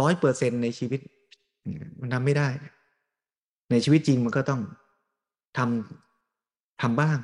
[0.00, 1.00] ร้อยเปอร์เซ็นในชีวิต
[2.00, 2.48] มันทำไม่ได้
[3.70, 4.60] ในชีวิตจริงมันก็ต้อง
[5.58, 7.18] ทำทำบ้าง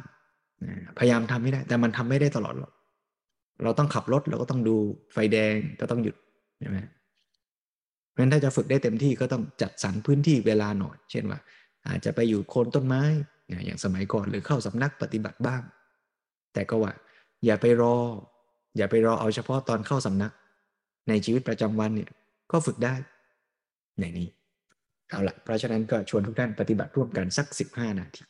[0.98, 2.72] พยายามทำไม่ได้ แต่มันทำไม่ได้ตลอดหรอก
[3.62, 4.76] เราต้องขับรถเราก็ต้องดู
[5.12, 6.16] ไฟแดงก็ต้องหยุด
[6.60, 6.78] ใช่ไหม
[8.10, 11.38] เพราะฉะนั้นถ้าจะฝึกได้เต็มที่ก็ต้องจัดสรรพื้นที่เวลาหน่อย เช่นว่า
[11.88, 13.02] อาจจะไปอยู่โคนต้นไม้
[13.66, 15.62] อย่างสมัยก่อนหรือเข้าสำนักปฏิบัติบ้าง
[16.54, 16.92] แต่ก็ว่า
[17.46, 17.94] อย่าไปรอ
[18.76, 20.32] อย่าไปรอเอาเฉพาะตอนเข้าสำนัก
[21.08, 22.10] ในชีวิตประจำวันเนี่ย
[22.52, 22.94] ก็ฝึกได้
[23.98, 24.28] ในนี้
[25.10, 28.22] เอาละเพราะฉะนั้นก็ชวนทุกท่านปฏิบัติร่วมกันสักสิบห้านาที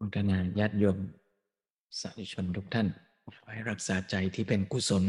[0.04, 0.98] ุทนาญาติโยม
[2.00, 2.88] สาธุชนทุกท่าน
[3.36, 5.04] ขอให้รักษาใจที่เป็นกุศล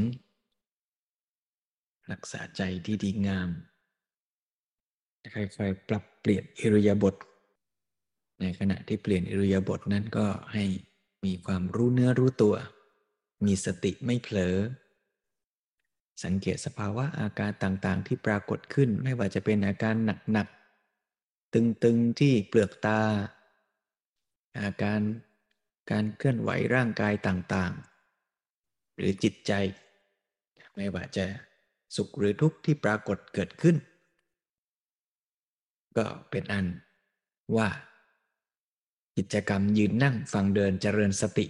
[2.12, 3.50] รักษาใจที่ดีงาม
[5.36, 7.16] ค่อยๆปรับเปลี่ยนอิริยาบถ
[8.42, 10.64] ในขณะที่เปลี่ยนอิริยาบถนั้นก็ให้
[11.26, 12.56] มีความรู้เนื้อรู้ตัว
[13.46, 14.56] มีสติไม่เผลอ
[16.24, 19.96] สังเกตสภาวะอาการต่างๆ ที่ปรากฏขึ้นไม่ว่าจะเป็นอาการ
[20.32, 23.00] หนักๆตึงๆที่เปลือกตา
[24.56, 25.02] การ
[25.92, 29.52] การเคลื่อนไหวร่างกายต่างๆ หรือจิตใจ
[30.76, 31.26] ไม่ว่าจะ
[31.96, 33.76] สุขหรือทุกข์ที่ปรากฏเกิดขึ้น
[35.98, 36.66] ก็เป็นอัน
[37.56, 37.70] ว่า
[39.18, 41.46] กิจกรรมยืนนั่งฟังเดินเจริญสติ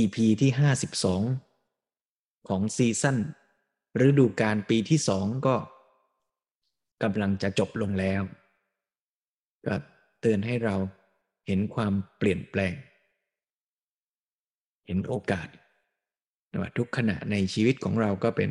[0.00, 0.52] EP ที่
[1.70, 3.18] 52 ของซีซั่น
[4.06, 5.56] ฤดูกาลปีที่สองก็
[7.02, 8.22] กำลังจะจบลงแล้ว
[9.66, 9.74] ก็
[10.20, 10.76] เตือนให้เรา
[11.48, 12.74] เห็นความเปลี่ยนแปลง
[14.86, 15.48] เห็นโอกาส
[16.60, 18.50] ว่าทุกขณะในชีวิตของเราก็เป็น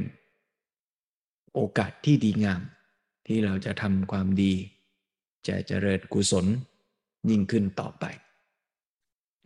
[1.54, 2.62] โอกาสที่ดีงาม
[3.28, 4.54] ที่เราจะทำความดี
[5.48, 6.46] จะเจริญกุศล
[7.30, 8.06] ยิ่งขึ้นต่อไป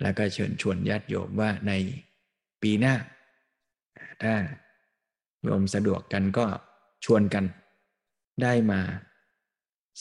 [0.02, 1.72] แล้วก็เชิญชวนญาติโยมว่าใน
[2.62, 2.96] ปีหน้า
[4.24, 4.34] ถ้า
[5.44, 6.46] โยมสะดวกกันก็
[7.06, 7.46] ชวนกัน
[8.42, 8.82] ได้มา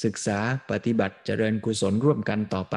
[0.05, 0.39] ศึกษา
[0.71, 2.77] ปฏิบัติเจริญกุศลร่วมกันต่อไป